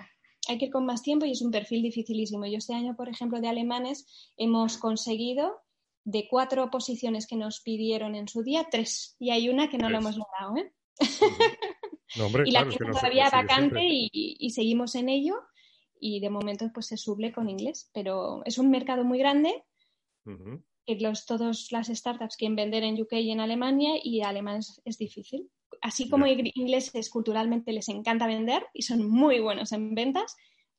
[0.48, 2.46] Hay que ir con más tiempo y es un perfil dificilísimo.
[2.46, 5.62] Yo este año, por ejemplo, de alemanes, hemos conseguido
[6.04, 9.16] de cuatro posiciones que nos pidieron en su día, tres.
[9.20, 10.74] Y hay una que no lo hemos logrado, ¿eh?
[12.46, 15.36] y la tenemos todavía vacante y, seguimos en ello
[16.00, 19.64] y de momento pues se suble con inglés, pero es un mercado muy grande.
[20.26, 24.98] que los, todas las startups quieren vender en UK y en Alemania y alemán es,
[24.98, 25.50] difícil.
[25.82, 30.36] Así como ingleses culturalmente les encanta vender y son muy buenos en ventas,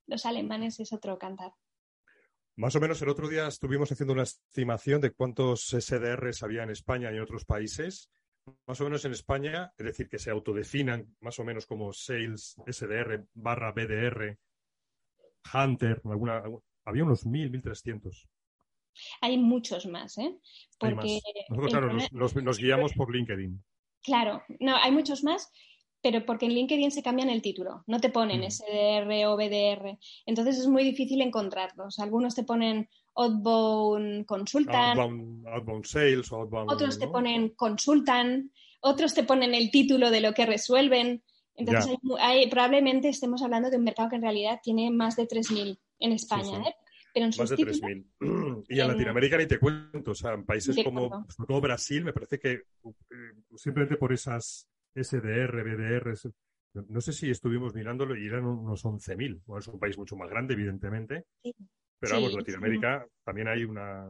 [0.06, 1.52] los alemanes es otro cantar.
[2.56, 6.70] Más o menos el otro día estuvimos haciendo una estimación de cuántos SDRs había en
[6.70, 8.10] España y en otros países.
[8.66, 12.56] Más o menos en España, es decir, que se autodefinan más o menos como Sales
[12.66, 14.38] SDR barra BDR
[15.52, 16.42] Hunter, alguna,
[16.84, 18.28] había unos 1.000, 1.300.
[19.20, 20.36] Hay muchos más, ¿eh?
[20.78, 23.62] Porque Nosotros, claro, nos, guiamos por LinkedIn.
[24.02, 25.50] Claro, no, hay muchos más,
[26.00, 28.50] pero porque en LinkedIn se cambian el título, no te ponen mm.
[28.50, 29.98] SDR o BDR.
[30.26, 31.98] Entonces es muy difícil encontrarlos.
[32.00, 34.98] Algunos te ponen Outbound Consultant.
[34.98, 36.70] Outbound, Sales Outbound.
[36.70, 38.50] Otros te ponen Consultant.
[38.80, 41.22] Otros te ponen el título de lo que resuelven.
[41.54, 41.96] Entonces,
[42.50, 46.68] probablemente estemos hablando de un mercado que en realidad tiene más de 3.000 en España.
[46.68, 46.74] ¿eh?
[47.12, 48.64] Pero en más de 3.000.
[48.68, 50.12] Y en, Latinoamérica ni te cuento.
[50.12, 55.62] O sea, en países como todo Brasil, me parece que eh, simplemente por esas SDR,
[55.62, 56.14] BDR,
[56.88, 59.42] no sé si estuvimos mirándolo y eran unos 11.000.
[59.44, 61.26] Bueno, es un país mucho más grande, evidentemente.
[61.98, 64.06] Pero vamos, Latinoamérica también hay una,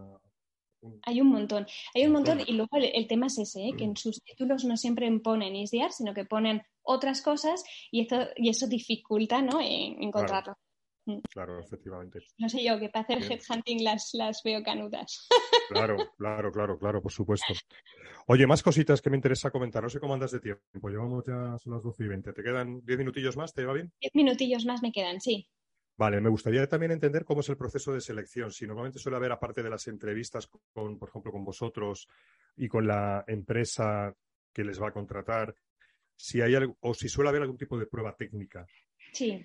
[1.03, 3.73] hay un montón, hay un montón y luego el, tema es ese, ¿eh?
[3.77, 8.17] que en sus títulos no siempre ponen ISDR, sino que ponen otras cosas y, esto,
[8.37, 9.61] y eso dificulta ¿no?
[9.61, 10.53] encontrarlo.
[10.53, 10.72] Mm.
[11.31, 11.61] Claro.
[11.61, 12.21] efectivamente.
[12.39, 15.27] No sé yo, que para hacer headhunting las, las veo canudas.
[15.69, 17.53] Claro, claro, claro, claro, por supuesto.
[18.27, 19.83] Oye, más cositas que me interesa comentar.
[19.83, 20.89] No sé cómo andas de tiempo.
[20.89, 22.33] Llevamos ya son las 12 y 20.
[22.33, 23.53] ¿Te quedan 10 minutillos más?
[23.53, 23.93] ¿Te va bien?
[24.01, 25.49] 10 minutillos más me quedan, sí.
[25.97, 28.51] Vale, me gustaría también entender cómo es el proceso de selección.
[28.51, 32.09] Si normalmente suele haber, aparte de las entrevistas con, por ejemplo, con vosotros
[32.57, 34.15] y con la empresa
[34.53, 35.55] que les va a contratar,
[36.17, 38.67] si hay algo, o si suele haber algún tipo de prueba técnica.
[39.13, 39.45] Sí,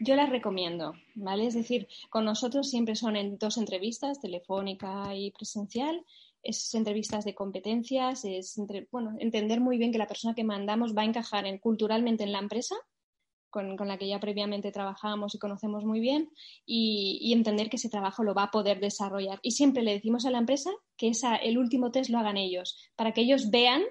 [0.00, 1.46] yo las recomiendo, ¿vale?
[1.46, 6.04] Es decir, con nosotros siempre son en dos entrevistas, telefónica y presencial.
[6.42, 8.60] Es entrevistas de competencias, es
[8.92, 12.32] bueno, entender muy bien que la persona que mandamos va a encajar en, culturalmente en
[12.32, 12.76] la empresa
[13.50, 16.30] con, la que ya previamente trabajamos y conocemos muy bien
[16.64, 19.40] y, entender que ese trabajo lo va a poder desarrollar.
[19.42, 22.76] Y siempre le decimos a la empresa que esa, el último test lo hagan ellos,
[22.96, 23.82] para que ellos vean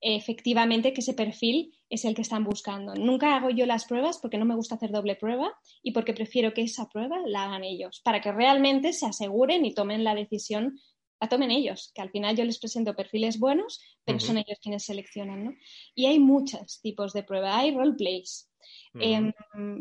[0.00, 2.94] efectivamente que ese perfil es el que están buscando.
[2.94, 6.54] Nunca hago yo las pruebas porque no me gusta hacer doble prueba y porque prefiero
[6.54, 10.78] que esa prueba la hagan ellos, para que realmente se aseguren y tomen la decisión
[11.20, 14.84] la tomen ellos, que al final yo les presento perfiles buenos, pero son ellos quienes
[14.84, 15.52] seleccionan, ¿no?
[15.94, 18.48] Y hay muchos tipos de prueba, hay roleplays.
[18.94, 19.32] Em,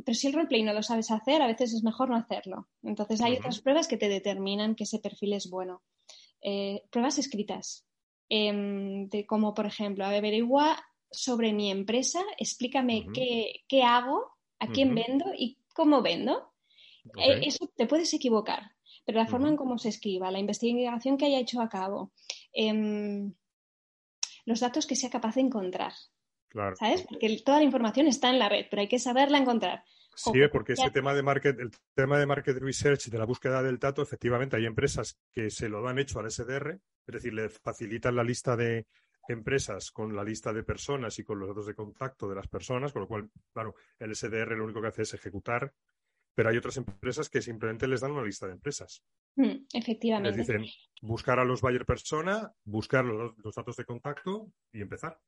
[0.03, 2.68] pero si el roleplay no lo sabes hacer, a veces es mejor no hacerlo.
[2.82, 5.84] Entonces hay otras pruebas que te determinan que ese perfil es bueno.
[6.41, 7.86] Eh, pruebas escritas,
[8.30, 10.78] em, como por ejemplo, averigua
[11.11, 16.53] sobre mi empresa, explícame qué, hago, a quién vendo y cómo vendo.
[17.17, 18.71] Eh, eso te puedes equivocar,
[19.05, 22.11] pero la forma en cómo se escriba, la investigación que haya hecho a cabo,
[22.51, 23.34] em,
[24.45, 25.93] los datos que sea capaz de encontrar.
[26.49, 26.75] Claro.
[26.75, 27.03] ¿Sabes?
[27.03, 29.84] Porque toda la información está en la red, pero hay que saberla encontrar.
[30.17, 33.78] Sí, porque ese tema de market, el tema de market research, de la búsqueda del
[33.78, 38.15] dato, efectivamente hay empresas que se lo han hecho al SDR, es decir, le facilitan
[38.15, 38.85] la lista de
[39.27, 42.93] empresas con la lista de personas y con los datos de contacto de las personas,
[42.93, 45.73] con lo cual, claro, el SDR lo único que hace es ejecutar,
[46.33, 49.03] pero hay otras empresas que simplemente les dan una lista de empresas.
[49.35, 50.37] Mm, efectivamente.
[50.37, 50.65] Les dicen
[51.01, 55.19] buscar a los buyer persona, buscar los, datos de contacto y empezar.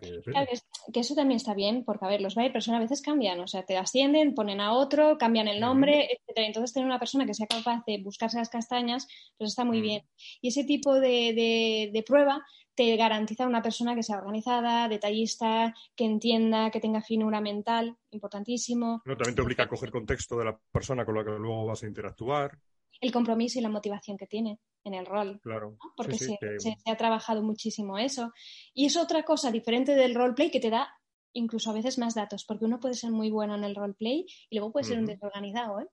[0.00, 3.46] Que, eso también está bien, porque a ver, los buyer persona a veces cambian, o
[3.46, 6.36] sea, te ascienden, ponen a otro, cambian el nombre, etc.
[6.36, 9.08] Entonces, tener una persona que sea capaz de buscarse las castañas,
[9.38, 10.02] pues está muy bien.
[10.40, 16.70] Y ese tipo de prueba te garantiza una persona que sea organizada, detallista, que entienda,
[16.70, 19.02] que tenga finura mental, importantísimo.
[19.04, 21.82] No, también te obliga a coger contexto de la persona con la que luego vas
[21.82, 22.58] a interactuar.
[23.00, 25.40] El compromiso y la motivación que tiene en el rol.
[25.42, 25.76] Claro.
[25.96, 26.38] Porque se,
[26.86, 28.32] ha trabajado muchísimo eso.
[28.74, 30.88] Y es otra cosa diferente del roleplay que te da
[31.32, 34.56] incluso a veces más datos, porque uno puede ser muy bueno en el roleplay y
[34.56, 35.86] luego puede ser un desorganizado, ¿eh?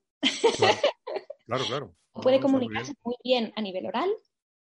[1.45, 1.95] Claro, claro.
[2.13, 4.09] puede comunicarse muy bien a nivel oral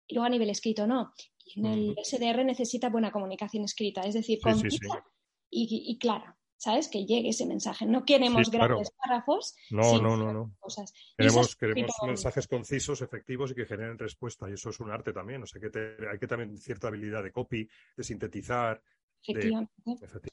[0.07, 1.13] y luego a nivel escrito no.
[1.45, 4.39] Y en el SDR necesita buena comunicación escrita, es decir,
[5.49, 6.36] Y, clara.
[6.57, 6.87] ¿Sabes?
[6.87, 7.85] Que llegue ese mensaje.
[7.85, 9.55] No queremos grandes párrafos.
[9.69, 10.57] No, no, no, no.
[11.15, 14.49] Queremos, queremos mensajes concisos, efectivos y que generen respuesta.
[14.49, 15.43] Y eso es un arte también.
[15.43, 15.69] O sea, que
[16.11, 18.81] hay que también cierta habilidad de copy, de sintetizar.
[19.23, 19.71] Efectivamente.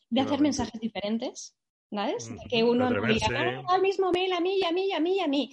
[0.09, 1.55] De, hacer mensajes diferentes.
[1.95, 2.31] ¿Sabes?
[2.49, 5.51] que uno no diga, al mismo mail a mí, a mí, a mí, a mí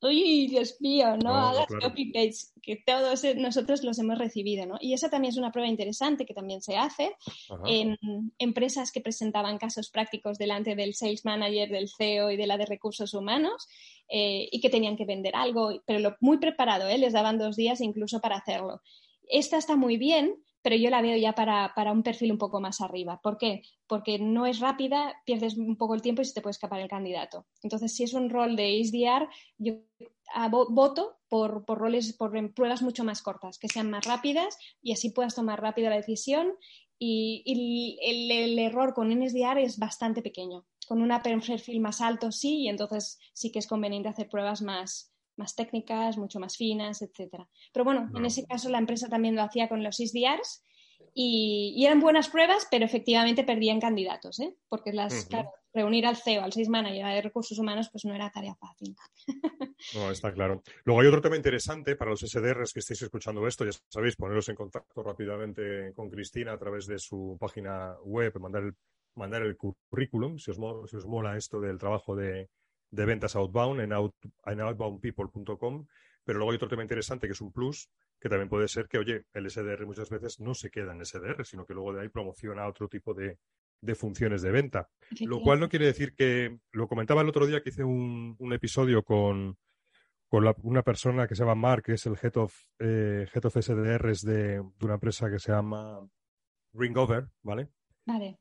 [0.00, 4.76] uy, Dios mío, no, hagas copy paste, que todos nosotros los hemos recibido, ¿no?
[4.80, 7.16] Y esa también es una prueba interesante que también se hace
[7.66, 7.98] en
[8.38, 12.66] empresas que presentaban casos prácticos delante del sales manager, del CEO y de la de
[12.66, 13.68] recursos humanos
[14.08, 16.98] eh, y que tenían que vender algo, pero lo, muy preparado, ¿eh?
[16.98, 18.82] les daban dos días incluso para hacerlo.
[19.28, 20.36] Esta está muy bien
[20.68, 23.18] pero yo la veo ya para, un perfil un poco más arriba.
[23.22, 23.62] ¿Por qué?
[23.86, 26.90] Porque no es rápida, pierdes un poco el tiempo y se te puede escapar el
[26.90, 27.46] candidato.
[27.62, 29.76] Entonces, si es un rol de HDR, yo
[30.50, 35.34] voto por, roles, por pruebas mucho más cortas, que sean más rápidas y así puedas
[35.34, 36.52] tomar rápida la decisión.
[36.98, 40.66] Y, el, error con NSDR es bastante pequeño.
[40.86, 45.14] Con un perfil más alto sí, y entonces sí que es conveniente hacer pruebas más,
[45.38, 47.48] más técnicas, mucho más finas, etcétera.
[47.72, 50.64] Pero bueno, en ese caso la empresa también lo hacía con los SDRs
[51.14, 54.56] y, y eran buenas pruebas, pero efectivamente perdían candidatos, ¿eh?
[54.68, 58.30] porque las, claro, reunir al CEO, al Sales Manager de recursos humanos, pues no era
[58.30, 58.94] tarea fácil.
[59.94, 60.62] No, está claro.
[60.84, 64.48] Luego hay otro tema interesante para los SDRs que estéis escuchando esto, ya sabéis, poneros
[64.48, 68.74] en contacto rápidamente con Cristina a través de su página web, mandar el,
[69.14, 70.58] mandar el currículum, si os,
[70.90, 72.48] si os mola esto del trabajo de,
[72.90, 75.86] de ventas outbound en, outboundpeople.com.
[76.24, 77.88] Pero luego hay otro tema interesante que es un plus,
[78.20, 81.44] que también puede ser que, oye, el SDR muchas veces no se queda en SDR,
[81.44, 83.38] sino que luego de ahí promociona otro tipo de,
[83.94, 84.90] funciones de venta.
[85.20, 89.02] Lo cual no quiere decir que, lo comentaba el otro día que hice un, episodio
[89.02, 89.56] con,
[90.30, 94.22] una persona que se llama Mark, que es el Head of, eh, head of SDRs
[94.22, 96.06] de, de, una empresa que se llama
[96.74, 97.68] Ringover, ¿vale?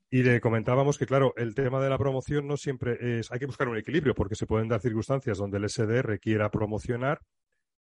[0.09, 3.32] Y le comentábamos que, claro, el tema de la promoción no siempre es.
[3.32, 7.20] Hay que buscar un equilibrio porque se pueden dar circunstancias donde el SDR quiera promocionar,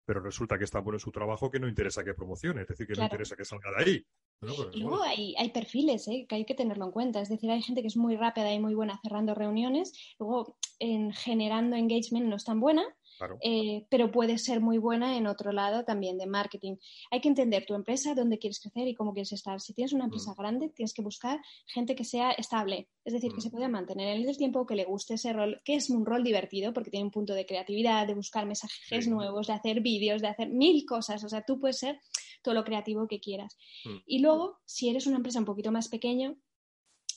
[0.04, 2.94] pero resulta que está bueno su trabajo que no interesa que promocione, es decir, que
[2.94, 4.06] no interesa que salga de ahí.
[4.40, 6.26] luego hay, hay, perfiles ¿eh?
[6.28, 7.20] que hay que tenerlo en cuenta.
[7.20, 11.12] Es decir, hay gente que es muy rápida y muy buena cerrando reuniones, luego en
[11.12, 12.84] generando engagement no es tan buena
[13.42, 16.76] eh, pero puede ser muy buena en otro lado también de marketing.
[17.10, 19.60] Hay que entender tu empresa, dónde quieres crecer y cómo quieres estar.
[19.60, 20.36] Si tienes una empresa mm.
[20.36, 23.52] grande, tienes que buscar gente que sea estable, es decir, que se mm.
[23.52, 26.72] pueda mantener en el tiempo, que le guste ese rol, que es un rol divertido
[26.72, 30.48] porque tiene un punto de creatividad, de buscar mensajes nuevos, de hacer vídeos, de hacer
[30.48, 31.24] mil cosas.
[31.24, 32.00] O sea, tú puedes ser
[32.42, 33.56] todo lo creativo que quieras.
[33.84, 33.96] Mm.
[34.06, 36.34] Y luego, si eres una empresa un poquito más pequeña,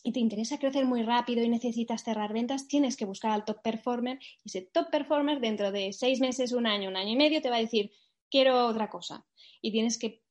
[0.04, 3.62] y te interesa crecer muy rápido y necesitas cerrar ventas, tienes que buscar al top
[3.62, 7.42] performer y ese top performer dentro de seis meses, un año, un año y medio
[7.42, 7.92] te va a decir,
[8.30, 9.26] quiero otra cosa.
[9.62, 10.22] Y tienes que,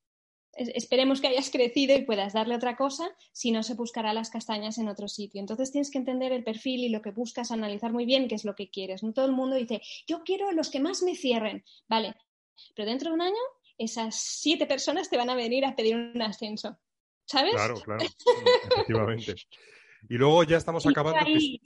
[0.53, 4.77] esperemos que hayas crecido y puedas darle otra cosa, si no se buscará las castañas
[4.77, 5.39] en otro sitio.
[5.39, 8.45] Entonces tienes que entender el perfil y lo que buscas, analizar muy bien qué es
[8.45, 9.03] lo que quieres.
[9.03, 11.63] No todo el mundo dice, yo quiero los que más me cierren.
[11.87, 12.15] Vale,
[12.75, 13.41] pero dentro de un año
[13.77, 16.77] esas siete personas te van a venir a pedir un ascenso.
[17.29, 17.53] ¿Sabes?
[17.53, 19.35] Claro, claro, efectivamente.
[20.07, 21.59] Y luego ya estamos acabando, hay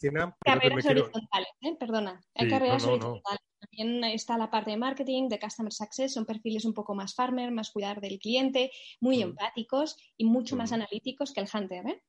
[0.43, 1.75] Carreras horizontales, ¿eh?
[1.79, 2.21] perdona.
[2.35, 3.39] Hay carreras horizontales.
[3.59, 7.51] También está la parte de marketing, de customer success, son perfiles un poco más farmer,
[7.51, 9.21] más cuidar del cliente, muy mm.
[9.21, 10.73] empáticos y mucho más mm.
[10.73, 12.03] analíticos que el hunter, ¿eh?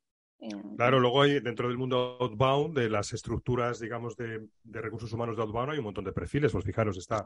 [0.76, 5.42] Claro, luego hay dentro del mundo outbound, de las estructuras, digamos, de, recursos humanos de
[5.42, 6.52] outbound, hay un montón de perfiles.
[6.52, 7.24] Pues fijaros, está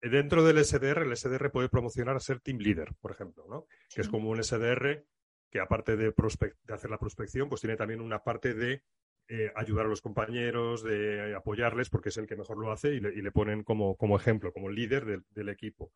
[0.00, 3.66] dentro del SDR, el SDR puede promocionar a ser team leader, por ejemplo, ¿no?
[3.94, 5.04] Que es como un SDR
[5.50, 8.82] que aparte de, de hacer la prospección, pues tiene también una parte de
[9.30, 13.00] eh, ayudar a los compañeros, de apoyarles, porque es el que mejor lo hace y
[13.00, 15.92] le, ponen como, como, ejemplo, como líder del, equipo.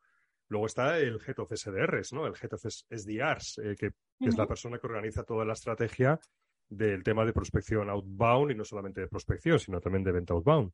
[0.48, 2.26] Luego está el Head of SDRs, ¿no?
[2.26, 6.20] El Head of SDRs, eh, que, es la persona que organiza toda la estrategia
[6.68, 10.70] del tema de prospección outbound y no solamente de prospección, sino también de venta outbound.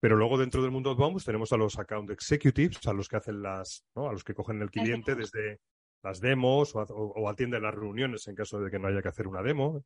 [0.00, 3.16] Pero luego dentro del mundo outbound pues, tenemos a los account executives, a los que
[3.18, 4.08] hacen las, ¿no?
[4.08, 5.60] a los que cogen el cliente desde
[6.04, 9.26] las demos o, o, atienden las reuniones en caso de que no haya que hacer
[9.26, 9.84] una demo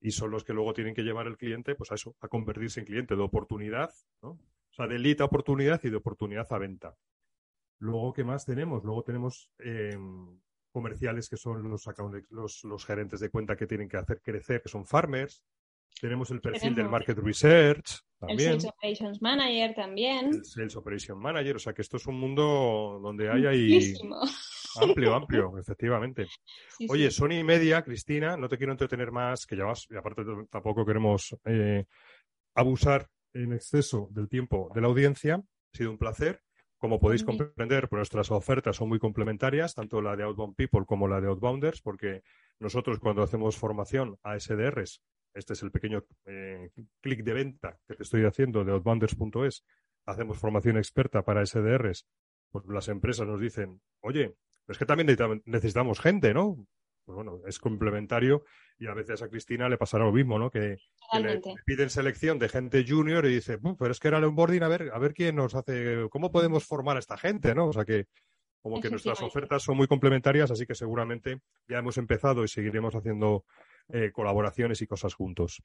[0.00, 2.80] y son los que luego tienen que llevar al cliente pues a eso, a convertirse
[2.80, 3.90] en cliente de oportunidad,
[4.22, 4.30] ¿no?
[4.30, 6.96] O sea, de lead a oportunidad y de oportunidad a venta.
[7.78, 8.84] Luego, ¿qué más tenemos?
[8.84, 9.96] Luego tenemos eh,
[10.72, 11.86] comerciales que son los,
[12.30, 15.42] los, los, gerentes de cuenta que tienen que hacer crecer, que son farmers.
[16.00, 18.52] Tenemos el perfil del Market Research también.
[18.52, 20.26] El Sales Operations Manager también.
[20.34, 21.56] El Sales Operations Manager.
[21.56, 23.94] O sea que esto es un mundo donde hay ahí...
[24.80, 26.26] Amplio, amplio, efectivamente.
[26.88, 30.84] Oye, Sony Media, Cristina, no te quiero entretener más, que ya vas, y aparte tampoco
[30.84, 31.84] queremos eh,
[32.54, 35.36] abusar en exceso del tiempo de la audiencia.
[35.36, 36.40] Ha sido un placer.
[36.78, 41.08] Como podéis comprender, pues nuestras ofertas son muy complementarias, tanto la de Outbound People como
[41.08, 42.22] la de Outbounders, porque
[42.58, 45.00] nosotros cuando hacemos formación a SDRs,
[45.34, 46.70] este es el pequeño eh,
[47.00, 49.64] clic de venta que te estoy haciendo de outbounders.es,
[50.06, 52.06] hacemos formación experta para SDRs,
[52.50, 54.36] pues las empresas nos dicen, oye,
[54.68, 56.66] es que también necesitamos gente, ¿no?
[57.04, 58.44] Pues bueno, es complementario
[58.78, 60.50] y a veces a Cristina le pasará lo mismo, ¿no?
[60.50, 60.78] Que,
[61.20, 64.68] le, piden selección de gente junior y dice, pero es que era el onboarding, a
[64.68, 67.68] ver, a ver quién nos hace, cómo podemos formar a esta gente, ¿no?
[67.68, 68.06] O sea que
[68.62, 72.94] como que nuestras ofertas son muy complementarias, así que seguramente ya hemos empezado y seguiremos
[72.94, 73.44] haciendo
[73.92, 75.62] eh, colaboraciones y cosas juntos.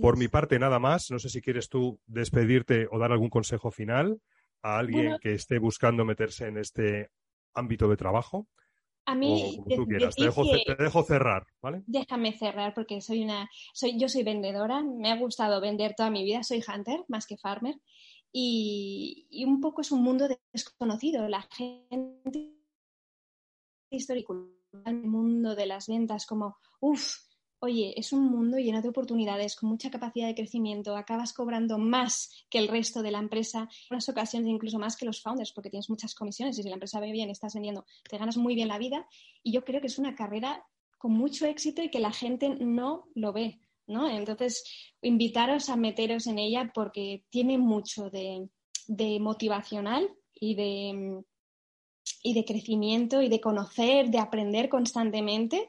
[0.00, 1.10] Por mi parte, nada más.
[1.10, 4.20] No sé si quieres tú despedirte o dar algún consejo final
[4.62, 7.10] a alguien que esté buscando meterse en este
[7.54, 8.46] ámbito de trabajo?
[9.06, 11.82] A mí, Te, dejo, cerrar, ¿vale?
[11.86, 16.24] Déjame cerrar porque soy una, soy, yo soy vendedora, me ha gustado vender toda mi
[16.24, 17.74] vida, soy hunter más que farmer
[18.30, 21.26] y, y un poco es un mundo desconocido.
[21.26, 22.52] La gente
[23.90, 24.50] histórico,
[24.84, 27.16] el mundo de las ventas como, uff,
[27.60, 32.30] oye, es un mundo lleno de oportunidades, con mucha capacidad de crecimiento, acabas cobrando más
[32.48, 35.70] que el resto de la empresa, en unas ocasiones incluso más que los founders, porque
[35.70, 38.68] tienes muchas comisiones y si la empresa ve bien, estás vendiendo, te ganas muy bien
[38.68, 39.06] la vida.
[39.42, 40.64] Y yo creo que es una carrera
[40.98, 44.08] con mucho éxito y que la gente no lo ve, ¿no?
[44.08, 44.64] Entonces,
[45.02, 48.48] invitaros a meteros en ella porque tiene mucho de,
[48.86, 51.22] de motivacional y de
[52.22, 55.68] y de crecimiento y de conocer, de aprender constantemente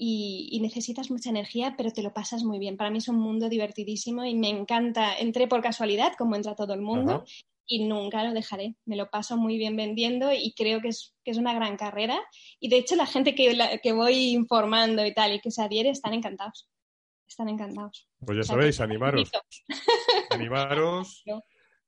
[0.00, 2.76] y, necesitas mucha energía, pero te lo pasas muy bien.
[2.76, 5.18] Para mí es un mundo divertidísimo y me encanta.
[5.18, 7.24] Entré por casualidad, como entra todo el mundo,
[7.66, 8.76] y nunca lo dejaré.
[8.86, 12.20] Me lo paso muy bien vendiendo y creo que es, que es una gran carrera.
[12.60, 15.90] Y de hecho, la gente que, que voy informando y tal y que se adhiere
[15.90, 16.68] están encantados.
[17.26, 18.08] Están encantados.
[18.24, 19.30] Pues ya sabéis, animaros.
[20.30, 21.24] animaros.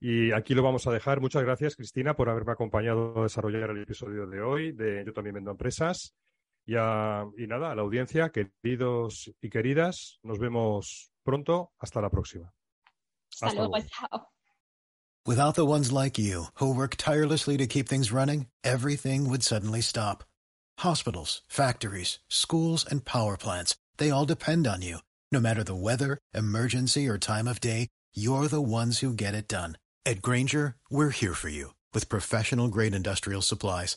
[0.02, 1.20] Y aquí lo vamos a dejar.
[1.20, 5.34] Muchas gracias, Cristina, por haberme acompañado a desarrollar el episodio de hoy de Yo también
[5.34, 6.14] vendo empresas.
[6.70, 11.72] Y, ah, y nada, a la audiencia, queridos y queridas, nos vemos pronto.
[11.80, 12.52] Hasta la próxima.
[13.42, 13.74] Hasta luego.
[15.26, 19.80] Without the ones like you, who work tirelessly to keep things running, everything would suddenly
[19.80, 20.22] stop.
[20.78, 24.98] Hospitals, factories, schools, and power plants, they all depend on you.
[25.32, 29.48] No matter the weather, emergency, or time of day, you're the ones who get it
[29.48, 29.76] done.
[30.06, 33.96] At Granger, we're here for you with professional grade industrial supplies.